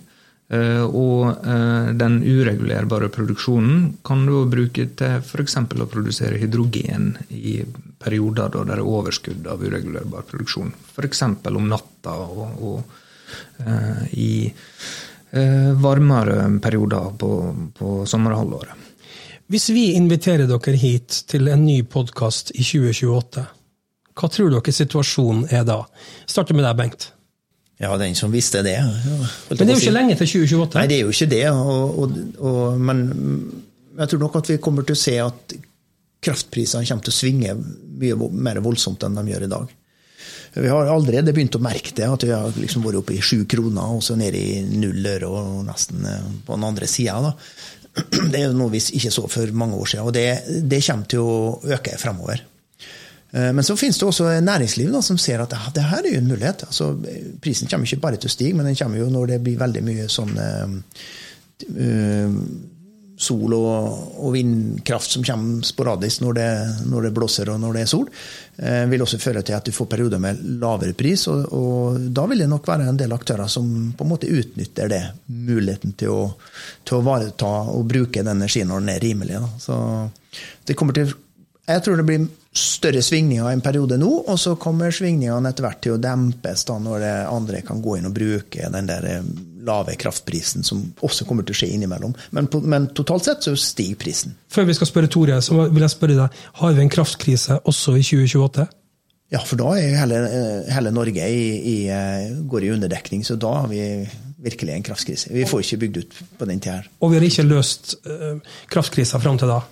Eh, 0.52 0.84
og 0.84 1.46
eh, 1.48 1.92
den 1.96 2.18
uregulerbare 2.20 3.08
produksjonen 3.12 3.86
kan 4.04 4.26
du 4.28 4.42
bruke 4.52 4.84
til 4.98 5.22
f.eks. 5.22 5.56
å 5.56 5.86
produsere 5.88 6.40
hydrogen 6.42 7.14
i 7.32 7.62
perioder 8.02 8.52
da 8.52 8.66
det 8.68 8.76
er 8.76 8.82
overskudd 8.84 9.48
av 9.48 9.64
uregulerbar 9.64 10.26
produksjon. 10.28 10.74
F.eks. 10.92 11.24
om 11.48 11.70
natta 11.70 12.18
og, 12.20 12.44
og 12.60 12.98
uh, 13.64 14.04
i 14.12 14.52
varmere 15.80 16.42
perioder 16.60 17.14
på, 17.16 17.28
på 17.72 17.92
sommerhalvåret. 18.04 18.90
Hvis 19.48 19.70
vi 19.72 19.86
inviterer 19.96 20.44
dere 20.50 20.76
hit 20.76 21.22
til 21.32 21.48
en 21.48 21.64
ny 21.64 21.78
podkast 21.88 22.52
i 22.52 22.60
2028, 22.60 23.46
hva 24.12 24.28
tror 24.28 24.52
dere 24.52 24.76
situasjonen 24.76 25.46
er 25.48 25.64
da? 25.64 25.78
Starter 26.28 26.58
med 26.58 26.68
deg, 26.68 26.76
Bengt. 26.82 27.08
Ja, 27.82 27.96
den 27.98 28.14
som 28.14 28.30
visste 28.30 28.62
det. 28.62 28.76
Men 28.78 29.58
det 29.58 29.64
er 29.66 29.74
jo 29.74 29.82
ikke 29.82 29.96
lenge 29.96 30.14
til 30.20 30.28
2028? 30.30 30.78
Nei, 30.78 30.86
det 30.86 30.96
er 30.96 31.02
jo 31.02 31.12
ikke 31.14 31.30
det. 31.32 31.44
Og, 31.50 31.98
og, 31.98 32.16
og, 32.38 32.78
men 32.78 33.04
jeg 33.98 34.12
tror 34.12 34.22
nok 34.22 34.38
at 34.38 34.50
vi 34.52 34.58
kommer 34.62 34.86
til 34.86 34.94
å 34.94 35.02
se 35.02 35.16
at 35.18 35.54
kraftprisene 36.22 36.86
kommer 36.86 37.06
til 37.08 37.14
å 37.14 37.16
svinge 37.16 37.56
mye 38.02 38.28
mer 38.46 38.60
voldsomt 38.62 39.02
enn 39.02 39.18
de 39.18 39.32
gjør 39.32 39.48
i 39.48 39.50
dag. 39.50 39.72
Vi 40.54 40.68
har 40.68 40.90
allerede 40.92 41.32
begynt 41.32 41.56
å 41.56 41.62
merke 41.64 41.94
det, 41.96 42.06
at 42.06 42.26
vi 42.28 42.30
har 42.30 42.54
liksom 42.54 42.84
vært 42.84 43.00
oppe 43.00 43.16
i 43.16 43.22
sju 43.24 43.46
kroner 43.48 43.96
og 43.96 44.02
så 44.04 44.14
nede 44.20 44.38
i 44.38 44.60
null 44.68 45.06
øre 45.14 45.30
og 45.30 45.62
nesten 45.66 46.04
eh, 46.06 46.26
på 46.46 46.58
den 46.58 46.66
andre 46.68 46.88
sida. 46.90 47.32
Det 48.32 48.38
er 48.38 48.54
noe 48.56 48.72
vi 48.72 48.80
ikke 48.80 49.12
så 49.12 49.26
for 49.32 49.56
mange 49.56 49.80
år 49.80 49.90
siden, 49.90 50.06
og 50.08 50.14
det, 50.16 50.26
det 50.70 50.80
kommer 50.86 51.08
til 51.10 51.26
å 51.26 51.74
øke 51.76 51.98
fremover. 52.00 52.44
Eh, 53.32 53.52
men 53.52 53.64
så 53.64 53.76
finnes 53.76 53.98
det 53.98 54.06
også 54.06 54.40
næringsliv 54.44 54.92
da, 54.92 55.00
som 55.04 55.18
ser 55.20 55.42
at 55.44 55.54
ja, 55.56 55.70
det 55.74 55.86
her 55.88 56.04
er 56.04 56.16
jo 56.16 56.20
en 56.20 56.28
mulighet. 56.28 56.66
Altså, 56.68 56.92
prisen 57.42 57.70
kommer 57.70 57.88
ikke 57.88 58.04
bare 58.04 58.20
til 58.20 58.28
å 58.28 58.34
stige, 58.34 58.58
men 58.58 58.68
den 58.68 58.76
kommer 58.78 59.00
jo 59.00 59.08
når 59.12 59.34
det 59.34 59.40
blir 59.46 59.62
veldig 59.62 59.82
mye 59.86 60.10
sånn 60.12 60.36
uh, 60.36 60.76
sol 63.22 63.52
og, 63.54 63.72
og, 64.18 64.30
vindkraft 64.34 65.14
som 65.14 65.24
kommer 65.24 65.62
sporadisk 65.64 66.24
når 66.24 66.32
det, 66.34 66.46
når 66.90 67.06
det, 67.06 67.12
blåser 67.14 67.52
og 67.52 67.60
når 67.62 67.78
det 67.78 67.84
er 67.84 67.90
sol. 67.94 68.08
Uh, 68.58 68.84
vil 68.92 69.06
også 69.06 69.20
føre 69.22 69.44
til 69.46 69.56
at 69.56 69.64
du 69.64 69.72
får 69.72 69.88
perioder 69.94 70.20
med 70.20 70.44
lavere 70.60 70.96
pris. 70.98 71.24
Og, 71.32 71.46
og, 71.56 72.04
da 72.12 72.26
vil 72.28 72.44
det 72.44 72.50
nok 72.52 72.68
være 72.68 72.90
en 72.90 73.00
del 73.00 73.16
aktører 73.16 73.48
som 73.48 73.64
på 73.96 74.04
en 74.04 74.12
måte 74.12 74.28
utnytter 74.28 74.92
det. 74.92 75.02
Muligheten 75.32 75.96
til 75.96 76.12
å, 76.12 76.22
til 76.84 77.00
å 77.00 77.04
vareta 77.08 77.54
og 77.72 77.88
bruke 77.88 78.20
den 78.20 78.36
energien 78.36 78.68
når 78.68 78.84
den 78.84 78.94
er 78.98 79.04
rimelig. 79.08 79.40
Da. 79.40 79.52
Så 79.70 79.82
det 80.68 80.76
kommer 80.76 81.00
til 81.00 81.16
jeg 81.62 81.82
tror 81.84 82.00
det 82.00 82.04
blir 82.08 82.24
større 82.52 83.00
svingninger 83.02 83.48
en 83.48 83.62
periode 83.64 83.96
nå, 84.00 84.10
og 84.28 84.36
så 84.40 84.54
kommer 84.60 84.92
svingningene 84.92 85.52
etter 85.52 85.64
hvert 85.64 85.80
til 85.84 85.94
å 85.94 86.00
dempes 86.00 86.66
da 86.68 86.76
når 86.82 87.00
det 87.00 87.14
andre 87.30 87.62
kan 87.64 87.80
gå 87.84 87.96
inn 87.96 88.10
og 88.10 88.16
bruke 88.16 88.68
den 88.74 88.90
der 88.90 89.08
eh, 89.08 89.30
lave 89.64 89.94
kraftprisen, 89.96 90.66
som 90.66 90.82
også 91.06 91.24
kommer 91.24 91.46
til 91.46 91.56
å 91.56 91.60
skje 91.62 91.70
innimellom. 91.76 92.12
Men, 92.36 92.50
men 92.68 92.90
totalt 92.98 93.24
sett 93.24 93.46
så 93.46 93.54
stiger 93.56 93.96
prisen. 94.02 94.36
Før 94.52 94.68
vi 94.68 94.76
skal 94.76 94.90
spørre 94.90 95.10
Tore, 95.12 95.40
så 95.44 95.64
vil 95.64 95.86
jeg 95.86 95.94
spørre 95.94 96.18
deg, 96.18 96.38
har 96.60 96.76
vi 96.76 96.84
en 96.84 96.92
kraftkrise 96.92 97.60
også 97.62 97.96
i 97.96 98.04
2028? 98.04 98.68
Ja, 99.32 99.40
for 99.48 99.56
da 99.56 99.72
er 99.80 99.96
hele, 100.02 100.22
eh, 100.28 100.72
hele 100.76 100.92
Norge 100.92 101.24
i, 101.32 101.44
i, 101.56 101.76
eh, 101.88 102.34
går 102.52 102.68
i 102.68 102.72
underdekning, 102.74 103.24
så 103.24 103.38
da 103.40 103.54
har 103.62 103.70
vi 103.72 103.86
virkelig 104.42 104.74
en 104.74 104.84
kraftkrise. 104.90 105.32
Vi 105.32 105.48
får 105.48 105.64
ikke 105.64 105.84
bygd 105.86 106.02
ut 106.02 106.24
på 106.36 106.50
den 106.50 106.60
tida 106.60 106.82
her. 106.82 106.90
Og 107.00 107.14
vi 107.14 107.20
har 107.20 107.24
ikke 107.30 107.46
løst 107.46 107.94
kraftkrisa 108.68 109.22
fram 109.22 109.38
til 109.40 109.48
da? 109.48 109.62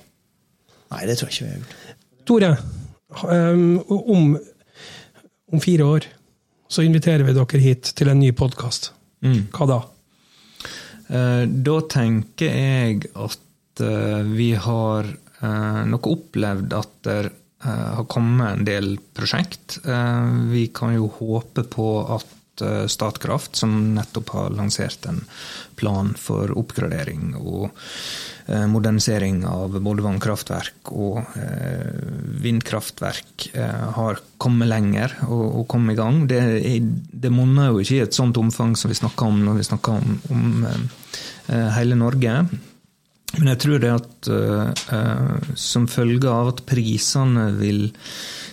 Nei, 0.91 1.05
det 1.07 1.19
tror 1.19 1.29
jeg 1.29 1.37
ikke 1.37 1.45
vi 1.45 1.51
har 1.51 1.61
gjort. 1.61 1.90
Tore, 2.31 2.57
um, 3.23 3.83
om, 3.89 4.39
om, 5.53 5.61
fire 5.61 5.85
år 5.85 6.05
så 6.69 6.85
inviterer 6.87 7.27
vi 7.27 7.33
dere 7.35 7.59
hit 7.59 7.91
til 7.99 8.07
en 8.13 8.21
ny 8.23 8.29
podkast. 8.39 8.93
Hva 9.51 9.67
da? 9.67 9.79
Eh, 11.11 11.43
Da 11.51 11.75
tenker 11.91 12.55
jeg 12.55 13.11
at 13.19 13.83
eh, 13.83 14.23
vi 14.31 14.53
har 14.55 15.11
eh, 15.11 15.83
nok 15.91 16.07
opplevd 16.07 16.79
at 16.79 16.95
det 17.09 17.21
har 17.67 18.07
kommet 18.09 18.61
en 18.61 18.65
del 18.65 18.95
prosjekt. 19.13 19.81
Vi 20.55 20.63
kan 20.73 20.95
jo 20.95 21.11
håpe 21.19 21.67
på 21.69 21.89
at 22.15 22.63
Statkraft, 22.89 23.59
som 23.61 23.75
nettopp 23.99 24.33
har 24.33 24.55
lansert 24.57 25.05
en 25.11 25.19
plan 25.77 26.15
for 26.17 26.55
oppgradering 26.57 27.35
og 27.37 27.69
modernisering 28.71 29.45
av 29.47 29.77
både 29.83 30.05
vannkraftverk 30.05 30.91
og 30.91 31.21
eh, 31.39 32.01
vindkraftverk, 32.43 33.51
eh, 33.55 33.85
har 33.97 34.21
kommet 34.41 34.71
lenger 34.71 35.15
og, 35.29 35.67
kommet 35.71 35.95
i 35.95 36.01
gang. 36.01 36.25
Det, 36.31 36.41
det 37.13 37.33
monner 37.35 37.71
jo 37.71 37.85
ikke 37.85 38.01
i 38.01 38.03
et 38.07 38.17
sånt 38.17 38.41
omfang 38.41 38.75
som 38.79 38.91
vi 38.91 38.99
snakker 38.99 39.31
om 39.31 39.41
når 39.47 39.61
vi 39.61 39.69
snakker 39.71 40.01
om, 40.01 40.19
om 40.35 40.67
eh, 40.67 40.83
eh, 41.53 41.71
hele 41.77 41.99
Norge. 42.01 42.37
Men 43.39 43.53
jeg 43.53 43.61
tror 43.63 43.83
det 43.83 43.91
at 43.95 44.31
eh, 44.35 44.87
eh, 44.97 45.51
som 45.55 45.87
følge 45.91 46.31
av 46.31 46.55
at 46.55 46.65
prisene 46.67 47.51
vil 47.61 47.87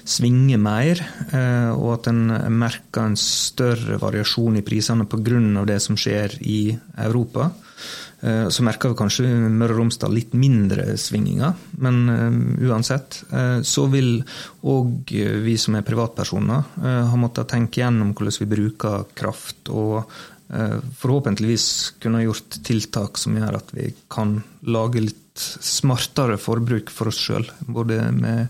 svinge 0.07 0.59
mer, 0.61 1.01
eh, 1.33 1.71
og 1.73 1.95
at 1.97 2.11
en 2.11 2.21
merker 2.55 3.09
en 3.09 3.17
større 3.19 3.97
variasjon 4.01 4.59
i 4.59 4.65
prisene 4.65 5.07
pga. 5.09 5.65
det 5.65 5.81
som 5.83 5.97
skjer 5.97 6.37
i 6.41 6.77
Europa, 6.95 7.49
eh, 7.49 7.66
så 8.49 8.63
merker 8.65 8.89
vi 8.91 8.97
kanskje 8.97 9.27
Møre 9.27 9.75
og 9.75 9.83
Romsdal 9.83 10.15
litt 10.15 10.33
mindre 10.37 10.95
svingninger. 10.97 11.53
Men 11.83 11.99
eh, 12.09 12.37
uansett 12.69 13.21
eh, 13.31 13.59
så 13.61 13.85
vil 13.91 14.17
òg 14.67 15.13
vi 15.43 15.57
som 15.61 15.77
er 15.77 15.85
privatpersoner 15.87 16.81
eh, 16.81 17.03
ha 17.11 17.19
måttet 17.19 17.51
tenke 17.53 17.83
gjennom 17.83 18.15
hvordan 18.17 18.41
vi 18.41 18.49
bruker 18.55 19.05
kraft. 19.17 19.69
og 19.69 20.09
eh, 20.49 20.77
Forhåpentligvis 21.01 21.69
kunne 22.03 22.25
gjort 22.25 22.59
tiltak 22.67 23.21
som 23.21 23.37
gjør 23.37 23.59
at 23.61 23.73
vi 23.77 23.91
kan 24.11 24.39
lage 24.67 25.03
litt 25.05 25.23
smartere 25.37 26.39
forbruk 26.41 26.89
for 26.93 27.11
oss 27.11 27.19
sjøl. 27.21 27.45
Både 27.69 27.99
med, 28.15 28.47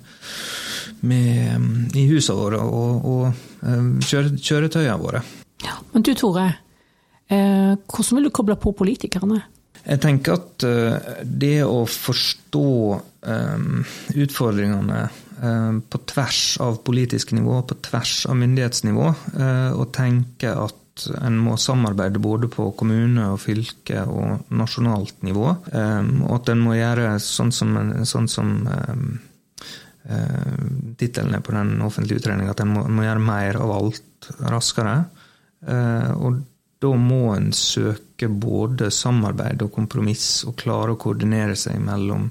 med, 1.04 1.92
i 1.98 2.08
husene 2.12 2.40
våre 2.40 2.62
og, 2.64 3.12
og 3.12 3.68
eh, 3.68 3.92
kjøretøyene 4.40 5.02
våre. 5.04 5.26
Ja, 5.66 5.76
Men 5.92 6.06
du 6.06 6.14
Tore, 6.16 6.48
eh, 6.48 6.64
hvordan 7.30 8.18
vil 8.18 8.28
du 8.30 8.34
koble 8.34 8.56
på 8.60 8.72
politikerne? 8.78 9.42
Jeg 9.88 10.02
tenker 10.04 10.36
at 10.36 10.66
eh, 10.68 11.22
det 11.24 11.62
å 11.64 11.86
forstå 11.88 12.72
eh, 13.32 13.94
utfordringene 14.20 15.04
eh, 15.06 15.78
på 15.80 16.02
tvers 16.12 16.42
av 16.64 16.82
politisk 16.88 17.32
nivå, 17.38 17.62
på 17.70 17.78
tvers 17.88 18.26
av 18.28 18.36
myndighetsnivå, 18.42 19.08
eh, 19.38 19.70
og 19.78 19.94
tenke 19.96 20.52
at 20.52 21.08
en 21.22 21.38
må 21.40 21.56
samarbeide 21.62 22.20
både 22.20 22.50
på 22.52 22.72
kommune- 22.76 23.30
og 23.32 23.40
fylke- 23.44 24.04
og 24.10 24.52
nasjonalt 24.52 25.24
nivå, 25.24 25.54
eh, 25.72 26.12
og 26.26 26.36
at 26.42 26.52
en 26.52 26.66
må 26.66 26.76
gjøre 26.76 27.16
sånn 27.24 27.54
som, 27.56 27.80
sånn 28.12 28.28
som 28.34 28.54
eh, 28.74 29.08
eh, 30.18 30.68
tittelen 31.00 31.38
er 31.38 31.46
på 31.46 31.56
den 31.56 31.78
offentlige 31.86 32.26
utredninga, 32.26 32.58
at 32.58 32.66
en 32.66 32.76
må, 32.76 32.84
må 32.92 33.08
gjøre 33.08 33.24
mer 33.24 33.62
av 33.64 33.74
alt 33.78 34.32
raskere. 34.52 35.00
Eh, 35.64 36.12
og 36.18 36.44
da 36.84 36.94
må 36.94 37.32
en 37.34 37.50
søke 37.56 38.30
både 38.30 38.92
samarbeid 38.94 39.64
og 39.66 39.74
kompromiss 39.74 40.44
og 40.48 40.58
klare 40.62 40.94
å 40.94 41.00
koordinere 41.02 41.56
seg 41.58 41.80
mellom 41.82 42.28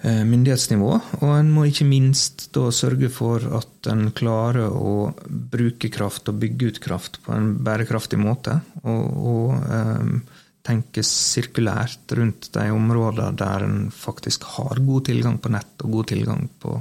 eh, 0.00 0.22
myndighetsnivå. 0.24 0.92
Og 1.20 1.32
en 1.34 1.50
må 1.52 1.66
ikke 1.68 1.86
minst 1.88 2.48
da 2.56 2.70
sørge 2.72 3.10
for 3.12 3.44
at 3.58 3.90
en 3.92 4.06
klarer 4.16 4.72
å 4.72 5.12
bruke 5.28 5.90
kraft 5.92 6.30
og 6.32 6.40
bygge 6.40 6.72
ut 6.72 6.80
kraft 6.86 7.20
på 7.24 7.34
en 7.36 7.52
bærekraftig 7.66 8.20
måte. 8.22 8.56
Og, 8.84 9.04
og 9.34 9.68
um, 9.68 10.16
tenke 10.64 11.04
sirkulært 11.04 12.16
rundt 12.16 12.48
de 12.54 12.70
områdene 12.72 13.36
der 13.36 13.66
en 13.66 13.78
faktisk 13.92 14.48
har 14.54 14.80
god 14.86 15.10
tilgang 15.10 15.36
på 15.36 15.52
nett 15.52 15.84
og 15.84 15.98
god 15.98 16.12
tilgang 16.14 16.48
på 16.64 16.78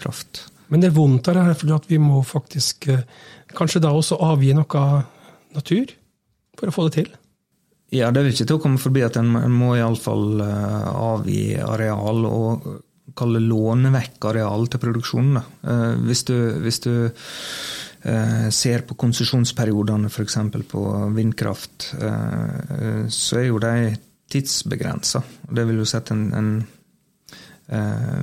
kraft. 0.00 0.46
Men 0.72 0.80
det 0.80 0.88
er 0.88 0.96
vondt 0.96 1.28
av 1.28 1.36
det 1.36 1.44
her, 1.44 1.76
at 1.76 1.92
vi 1.92 2.00
må 2.00 2.24
faktisk 2.26 2.88
eh, 2.94 3.04
kanskje 3.52 3.84
da 3.84 3.92
også 3.92 4.16
avgi 4.24 4.56
noe 4.56 4.88
natur 5.52 5.92
for 6.58 6.70
å 6.70 6.74
få 6.74 6.88
det 6.88 6.96
til. 6.98 7.14
Ja, 7.94 8.10
det 8.10 8.20
er 8.20 8.32
ikke 8.32 8.48
til 8.48 8.58
å 8.58 8.62
komme 8.62 8.82
forbi 8.82 9.04
at 9.06 9.16
en, 9.20 9.30
må 9.54 9.76
iallfall 9.76 10.40
uh, 10.42 10.88
avgi 11.14 11.54
areal 11.62 12.26
og 12.26 12.66
kalle 13.16 13.40
låne 13.42 13.92
vekk 13.94 14.28
areal 14.30 14.68
til 14.70 14.82
produksjonen. 14.82 15.38
Eh, 15.40 15.94
hvis 16.08 16.24
du, 16.28 16.36
hvis 16.64 16.80
du 16.84 16.92
eh, 16.96 18.48
ser 18.54 18.84
på 18.88 18.96
konsesjonsperiodene 18.98 20.10
f.eks. 20.10 20.38
på 20.70 20.84
vindkraft, 21.16 21.92
eh, 22.00 22.58
eh, 22.76 23.02
så 23.12 23.40
er 23.40 23.48
jo 23.48 23.62
de 23.62 23.94
tidsbegrensa. 24.32 25.22
Det 25.48 25.66
vil 25.68 25.80
jo 25.82 25.88
sette 25.88 26.16
en, 26.16 26.26
en 26.34 26.52
eh, 27.70 28.22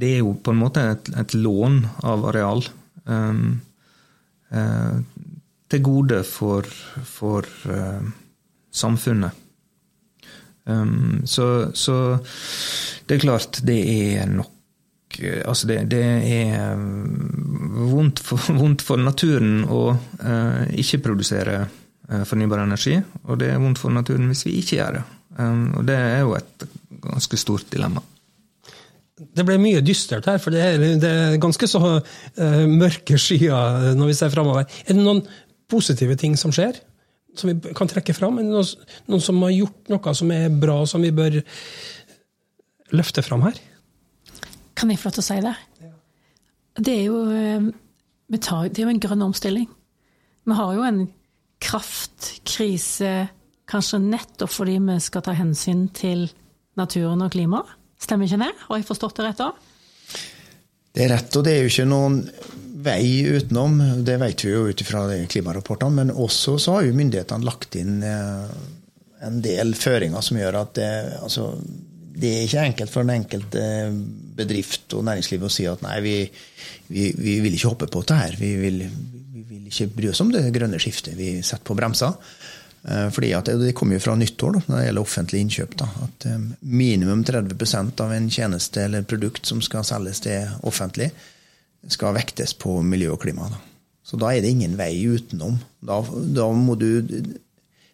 Det 0.00 0.14
er 0.16 0.22
jo 0.22 0.34
på 0.40 0.54
en 0.54 0.62
måte 0.62 0.86
et, 0.94 1.14
et 1.20 1.34
lån 1.36 1.82
av 2.08 2.28
areal. 2.32 2.64
Eh, 5.70 5.76
eh, 5.76 5.76
til 5.76 5.82
gode 5.86 6.24
for, 6.24 6.66
for 7.04 7.46
uh, 7.70 8.02
samfunnet. 8.70 9.30
Um, 10.66 11.22
så, 11.24 11.70
så 11.74 12.18
det 13.08 13.16
er 13.16 13.22
klart, 13.24 13.60
det 13.66 13.78
er 14.14 14.26
nok 14.30 15.18
eh, 15.18 15.40
Altså, 15.48 15.66
det, 15.66 15.80
det 15.90 16.02
er 16.04 16.74
um, 16.76 17.88
vondt 17.90 18.20
for, 18.22 18.52
vondt 18.60 18.84
for 18.86 19.00
naturen 19.00 19.64
å 19.66 19.80
eh, 20.20 20.76
ikke 20.78 21.02
produsere 21.08 21.56
eh, 21.64 22.22
fornybar 22.28 22.62
energi, 22.62 23.00
og 23.26 23.40
det 23.40 23.50
er 23.50 23.58
vondt 23.62 23.82
for 23.82 23.94
naturen 23.94 24.30
hvis 24.30 24.46
vi 24.46 24.60
ikke 24.60 24.78
gjør 24.78 25.00
det. 25.00 25.04
Um, 25.40 25.66
og 25.80 25.84
det 25.88 25.98
er 25.98 26.22
jo 26.22 26.36
et 26.38 26.66
ganske 27.02 27.40
stort 27.40 27.70
dilemma. 27.72 28.04
Det 29.20 29.44
ble 29.44 29.58
mye 29.60 29.82
dystert 29.84 30.28
her, 30.30 30.38
for 30.40 30.54
det 30.54 30.62
er, 30.64 30.84
det 31.00 31.10
er 31.10 31.40
ganske 31.42 31.66
så 31.68 31.82
uh, 31.82 32.64
mørke 32.70 33.18
skyer 33.20 33.90
når 33.98 34.12
vi 34.12 34.16
ser 34.16 34.32
framover. 34.32 34.68
Er 34.86 34.94
det 34.94 35.02
noen 35.02 35.24
positive 35.70 36.16
ting 36.20 36.36
som 36.38 36.52
skjer, 36.54 36.78
som 37.38 37.50
vi 37.50 37.74
kan 37.76 37.90
trekke 37.90 38.14
fram? 38.16 38.40
Det 38.40 38.46
noen, 38.48 38.86
noen 39.10 39.24
som 39.24 39.40
har 39.44 39.54
gjort 39.54 39.92
noe 39.92 40.14
som 40.18 40.32
er 40.34 40.48
bra, 40.62 40.80
som 40.90 41.04
vi 41.04 41.12
bør 41.14 41.40
løfte 42.96 43.22
fram 43.22 43.46
her? 43.46 43.58
Kan 44.78 44.90
jeg 44.90 45.00
få 45.00 45.10
lov 45.10 45.18
til 45.18 45.24
å 45.24 45.28
si 45.28 45.40
det? 45.44 45.56
Det 46.80 46.94
er 46.94 47.04
jo, 47.06 47.22
eh, 47.34 47.70
vi 48.30 48.38
tar, 48.38 48.68
det 48.68 48.80
er 48.80 48.88
jo 48.88 48.94
en 48.94 49.02
grønn 49.02 49.26
omstilling. 49.26 49.68
Vi 50.46 50.56
har 50.56 50.74
jo 50.74 50.86
en 50.86 51.02
kraftkrise 51.60 53.28
kanskje 53.70 54.00
nettopp 54.02 54.50
fordi 54.50 54.78
vi 54.82 54.96
skal 55.02 55.24
ta 55.26 55.34
hensyn 55.36 55.88
til 55.94 56.28
naturen 56.80 57.22
og 57.22 57.34
klimaet. 57.34 57.76
Stemmer 58.00 58.26
ikke 58.26 58.40
det? 58.40 58.54
Har 58.64 58.78
jeg 58.80 58.88
forstått 58.88 59.18
det 59.18 59.26
rett 59.26 59.42
da? 59.42 59.50
Det 60.90 61.04
er 61.04 61.12
rett, 61.12 61.36
og 61.36 61.44
det 61.44 61.52
er 61.52 61.66
jo 61.66 61.70
ikke 61.70 61.90
noen 61.90 62.22
vei 62.84 63.22
utenom. 63.28 63.78
Det 64.04 64.16
vet 64.20 64.44
vi 64.44 64.52
jo 64.52 64.66
ut 64.70 64.82
ifra 64.82 65.04
klimarapportene. 65.30 65.96
Men 66.00 66.12
også 66.14 66.56
så 66.58 66.78
har 66.78 66.88
jo 66.88 66.96
myndighetene 66.96 67.46
lagt 67.46 67.76
inn 67.80 68.02
eh, 68.06 68.58
en 69.26 69.40
del 69.44 69.74
føringer 69.76 70.24
som 70.24 70.40
gjør 70.40 70.60
at 70.62 70.74
det, 70.78 70.90
altså, 71.20 71.50
det 72.20 72.30
er 72.34 72.46
ikke 72.46 72.66
enkelt 72.70 72.92
for 72.92 73.04
den 73.04 73.20
enkelte 73.20 73.64
bedrift 74.40 74.96
og 74.96 75.04
næringsliv 75.08 75.44
å 75.44 75.52
si 75.52 75.66
at 75.68 75.82
nei, 75.84 75.98
vi, 76.04 76.14
vi, 76.88 77.10
vi 77.16 77.36
vil 77.44 77.56
ikke 77.56 77.74
hoppe 77.74 77.90
på 77.90 78.04
dette 78.04 78.20
her. 78.22 78.38
Vi 78.40 78.54
vil, 78.60 78.80
vi 79.34 79.44
vil 79.48 79.68
ikke 79.68 79.90
bry 79.98 80.10
oss 80.12 80.24
om 80.24 80.32
det 80.32 80.48
grønne 80.54 80.80
skiftet. 80.80 81.18
Vi 81.18 81.36
setter 81.42 81.66
på 81.68 81.76
bremsa. 81.78 82.14
Eh, 82.88 83.10
Fordi 83.12 83.32
at 83.36 83.50
det, 83.60 83.74
kommer 83.76 83.98
jo 83.98 84.04
fra 84.04 84.16
nyttår 84.16 84.56
da, 84.56 84.62
når 84.66 84.78
det 84.78 84.86
gjelder 84.86 85.08
offentlige 85.08 85.46
innkjøp. 85.46 85.76
Da, 85.82 85.90
at 86.06 86.28
eh, 86.30 86.46
minimum 86.60 87.24
30% 87.28 88.04
av 88.04 88.14
en 88.16 88.30
tjeneste 88.32 88.86
eller 88.86 89.06
produkt 89.08 89.46
som 89.46 89.60
skal 89.64 89.84
selges 89.86 90.24
til 90.24 90.48
offentlig, 90.68 91.10
skal 91.88 92.16
vektes 92.16 92.54
på 92.58 92.80
miljø 92.84 93.14
og 93.14 93.22
klima. 93.22 93.48
Da. 93.50 93.60
Så 94.04 94.18
da 94.20 94.32
er 94.34 94.42
det 94.42 94.50
ingen 94.52 94.76
vei 94.78 94.92
utenom. 95.06 95.58
Da, 95.80 96.00
da 96.34 96.48
må 96.52 96.74
du 96.78 96.88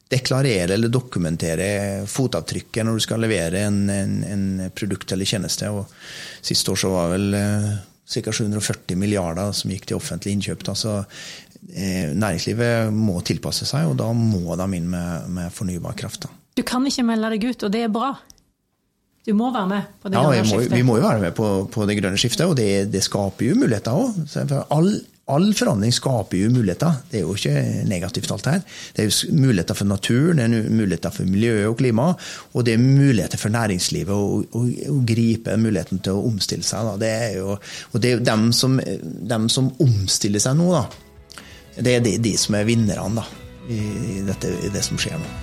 deklarere 0.07 0.77
eller 0.77 0.93
dokumentere 0.93 2.07
fotavtrykket 2.07 2.87
når 2.87 2.99
du 2.99 3.05
skal 3.05 3.25
levere 3.25 3.65
en, 3.67 3.81
en, 3.91 4.17
en 4.25 4.47
produkt 4.75 5.13
eller 5.13 5.29
tjeneste. 5.29 5.71
Og 5.71 5.91
sist 6.45 6.69
år 6.71 6.79
så 6.81 6.93
var 6.93 7.13
vel 7.15 7.35
eh, 7.37 7.73
ca. 8.07 8.33
740 8.33 8.99
milliarder 9.01 9.53
som 9.57 9.75
gikk 9.75 9.91
til 9.91 9.99
offentlig 9.99 10.37
innkjøp. 10.37 10.65
Da. 10.69 10.77
Så 10.79 10.95
eh, 11.03 12.15
næringslivet 12.15 12.95
må 12.95 13.19
tilpasse 13.27 13.69
seg, 13.69 13.91
og 13.91 13.99
da 14.01 14.13
må 14.15 14.57
de 14.59 14.71
inn 14.79 14.89
med, 14.93 15.29
med 15.41 15.55
fornybar 15.55 15.99
kraft. 15.99 16.29
Da. 16.29 16.33
Du 16.57 16.65
kan 16.67 16.87
ikke 16.89 17.05
melde 17.05 17.35
deg 17.35 17.51
ut, 17.51 17.67
og 17.67 17.75
det 17.75 17.85
er 17.85 17.93
bra. 17.93 18.15
Du 19.27 19.35
må 19.35 19.51
være 19.51 19.67
med 19.67 19.91
på 19.99 20.11
det 20.11 20.21
Ja, 20.21 20.23
grønne 20.29 20.47
skiftet. 20.47 20.71
Ja, 20.71 20.77
vi 20.79 20.87
må 20.87 20.97
jo 21.01 21.03
være 21.09 21.21
med 21.25 21.35
på, 21.35 21.51
på 21.75 21.85
det 21.89 21.99
grønne 21.99 22.19
skiftet, 22.21 22.47
og 22.47 22.55
det, 22.59 22.71
det 22.93 23.03
skaper 23.03 23.49
jo 23.49 23.57
muligheter 23.59 23.97
òg. 23.99 24.53
All, 24.71 24.91
all 25.35 25.49
forandring 25.59 25.95
skaper 25.95 26.39
jo 26.39 26.51
muligheter. 26.55 27.01
Det 27.11 27.19
er 27.19 27.25
jo 27.25 27.35
ikke 27.35 27.65
negativt, 27.91 28.31
alt 28.31 28.47
her. 28.53 28.61
Det 28.95 29.03
er 29.03 29.09
jo 29.11 29.33
muligheter 29.35 29.79
for 29.81 29.91
naturen, 29.91 30.39
det 30.39 30.47
er 30.47 30.71
muligheter 30.71 31.15
for 31.17 31.27
miljøet 31.27 31.67
og 31.73 31.75
klima, 31.81 32.13
og 32.53 32.69
det 32.69 32.77
er 32.77 32.85
muligheter 32.85 33.43
for 33.43 33.55
næringslivet 33.57 34.15
å, 34.15 34.39
å, 34.47 34.63
å 34.95 35.01
gripe 35.11 35.59
muligheten 35.59 36.05
til 36.07 36.21
å 36.21 36.23
omstille 36.31 36.67
seg. 36.67 36.87
Da. 36.93 36.95
Det 37.03 37.11
er 37.27 37.37
jo, 37.41 37.59
og 37.59 37.99
det 37.99 38.13
er 38.13 38.21
jo 38.21 38.25
dem 38.31 38.47
som, 38.55 38.79
dem 39.35 39.51
som 39.51 39.75
omstiller 39.83 40.47
seg 40.47 40.55
nå, 40.61 40.71
da. 40.77 40.87
Det 41.83 41.99
er 41.99 42.07
de, 42.07 42.15
de 42.23 42.39
som 42.39 42.55
er 42.55 42.71
vinnerne, 42.71 43.11
da. 43.19 43.27
i, 43.75 44.23
dette, 44.31 44.55
i 44.63 44.71
det 44.71 44.87
som 44.87 45.03
skjer 45.03 45.19
nå. 45.19 45.35